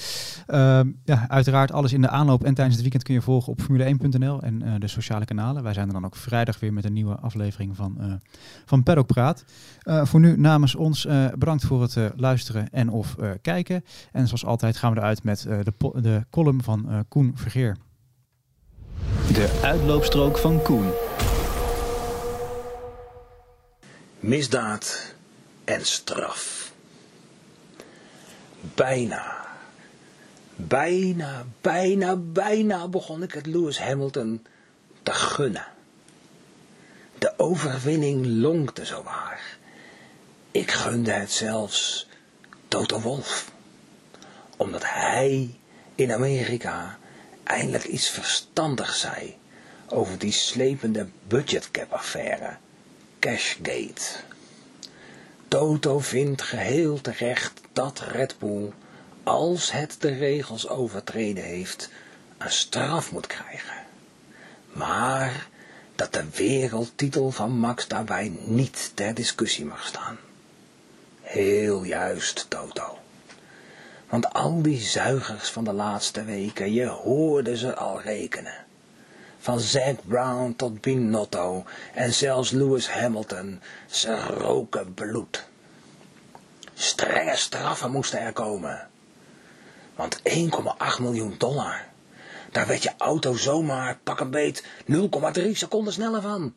[0.46, 3.60] Ehm, ja, uiteraard alles in de aanloop en tijdens het weekend kun je volgen op
[3.60, 5.62] formule1.nl en de sociale kanalen.
[5.62, 8.20] Wij zijn er dan ook vrijdag weer met een nieuwe aflevering van,
[8.64, 9.44] van Paddock Praat.
[9.82, 11.06] voor nu namens ons
[11.38, 13.84] bedankt voor het luisteren en of kijken.
[14.12, 17.76] En zoals altijd gaan we eruit met de, de column van Koen Vergeer.
[19.32, 20.92] De uitloopstrook van Koen.
[24.20, 25.14] Misdaad
[25.64, 26.72] en straf.
[28.74, 29.46] Bijna,
[30.56, 34.46] bijna, bijna, bijna begon ik het Lewis Hamilton
[35.02, 35.66] te gunnen.
[37.18, 39.58] De overwinning lonkte zo waar.
[40.50, 42.08] Ik gunde het zelfs
[42.68, 43.52] Toto Wolf.
[44.56, 45.54] Omdat hij
[45.94, 46.98] in Amerika
[47.46, 49.36] eindelijk iets verstandig zei
[49.88, 52.56] over die slepende budgetcap-affaire,
[53.18, 54.02] Cashgate.
[55.48, 58.72] Toto vindt geheel terecht dat Red Bull,
[59.22, 61.90] als het de regels overtreden heeft,
[62.38, 63.84] een straf moet krijgen.
[64.72, 65.46] Maar
[65.94, 70.18] dat de wereldtitel van Max daarbij niet ter discussie mag staan.
[71.20, 72.98] Heel juist, Toto.
[74.08, 78.64] Want al die zuigers van de laatste weken, je hoorde ze al rekenen.
[79.38, 85.44] Van Zack Brown tot Binotto en zelfs Lewis Hamilton, ze roken bloed.
[86.74, 88.88] Strenge straffen moesten er komen.
[89.94, 90.24] Want 1,8
[91.00, 91.84] miljoen dollar,
[92.52, 94.64] daar werd je auto zomaar, pak een beet,
[95.38, 96.54] 0,3 seconden sneller van.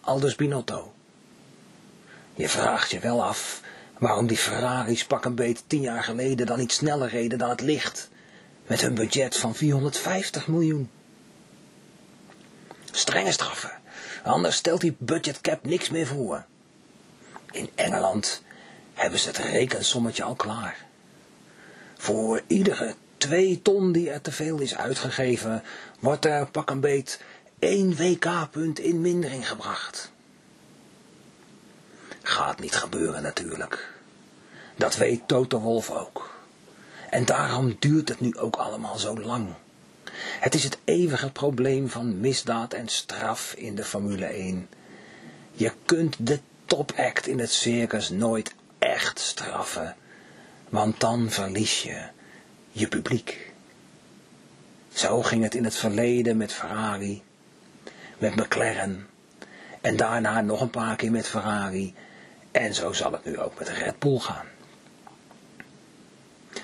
[0.00, 0.92] Aldus Binotto.
[2.34, 3.60] Je vraagt je wel af
[3.98, 7.60] Waarom die Ferraris pak een beet tien jaar geleden dan niet sneller reden dan het
[7.60, 8.08] licht.
[8.66, 10.90] Met hun budget van 450 miljoen.
[12.90, 13.70] Strenge straffen.
[14.24, 16.44] Anders stelt die budgetcap niks meer voor.
[17.50, 18.42] In Engeland
[18.94, 20.84] hebben ze het rekensommetje al klaar.
[21.96, 25.62] Voor iedere twee ton die er te veel is uitgegeven,
[26.00, 27.20] wordt er pak een beet
[27.58, 30.12] één WK-punt in mindering gebracht.
[32.28, 33.92] Gaat niet gebeuren natuurlijk.
[34.76, 36.34] Dat weet Toto Wolf ook.
[37.10, 39.48] En daarom duurt het nu ook allemaal zo lang.
[40.40, 44.68] Het is het eeuwige probleem van misdaad en straf in de Formule 1.
[45.52, 49.96] Je kunt de topact in het circus nooit echt straffen,
[50.68, 52.02] want dan verlies je
[52.70, 53.52] je publiek.
[54.92, 57.22] Zo ging het in het verleden met Ferrari,
[58.18, 59.06] met McLaren
[59.80, 61.94] en daarna nog een paar keer met Ferrari
[62.56, 64.46] en zo zal het nu ook met Red Bull gaan.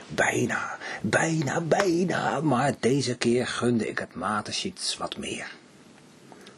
[0.09, 5.51] Bijna, bijna, bijna, maar deze keer gunde ik het Mateschiets wat meer.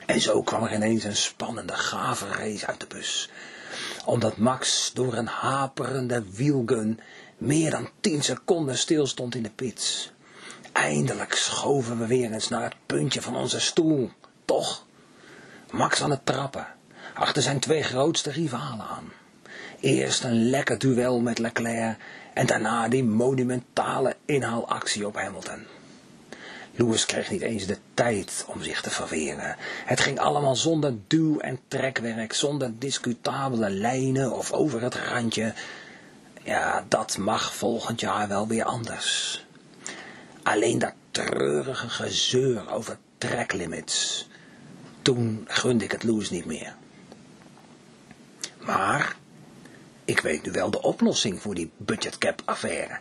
[0.06, 3.30] En zo kwam er ineens een spannende, gave race uit de bus.
[4.04, 7.00] Omdat Max door een haperende wielgun
[7.38, 10.12] meer dan 10 seconden stilstond in de pits.
[10.72, 14.10] Eindelijk schoven we weer eens naar het puntje van onze stoel.
[14.44, 14.86] Toch?
[15.70, 16.66] Max aan het trappen,
[17.14, 19.12] achter zijn twee grootste rivalen aan.
[19.84, 21.96] Eerst een lekker duel met Leclerc
[22.34, 25.66] en daarna die monumentale inhaalactie op Hamilton.
[26.74, 29.56] Lewis kreeg niet eens de tijd om zich te verweren.
[29.84, 35.52] Het ging allemaal zonder duw- en trekwerk, zonder discutabele lijnen of over het randje.
[36.42, 39.44] Ja, dat mag volgend jaar wel weer anders.
[40.42, 44.28] Alleen dat treurige gezeur over tracklimits.
[45.02, 46.74] Toen gunde ik het Lewis niet meer.
[48.58, 49.16] Maar
[50.04, 52.98] ik weet nu wel de oplossing voor die budgetcap affaire.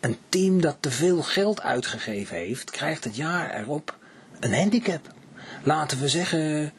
[0.00, 3.96] Een team dat te veel geld uitgegeven heeft, krijgt het jaar erop
[4.40, 5.12] een handicap.
[5.62, 6.72] Laten we zeggen,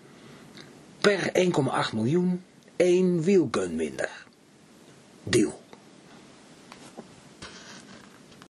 [0.99, 1.31] per
[1.89, 2.43] 1,8 miljoen
[2.75, 4.09] één wielgun minder.
[5.23, 5.61] Deal.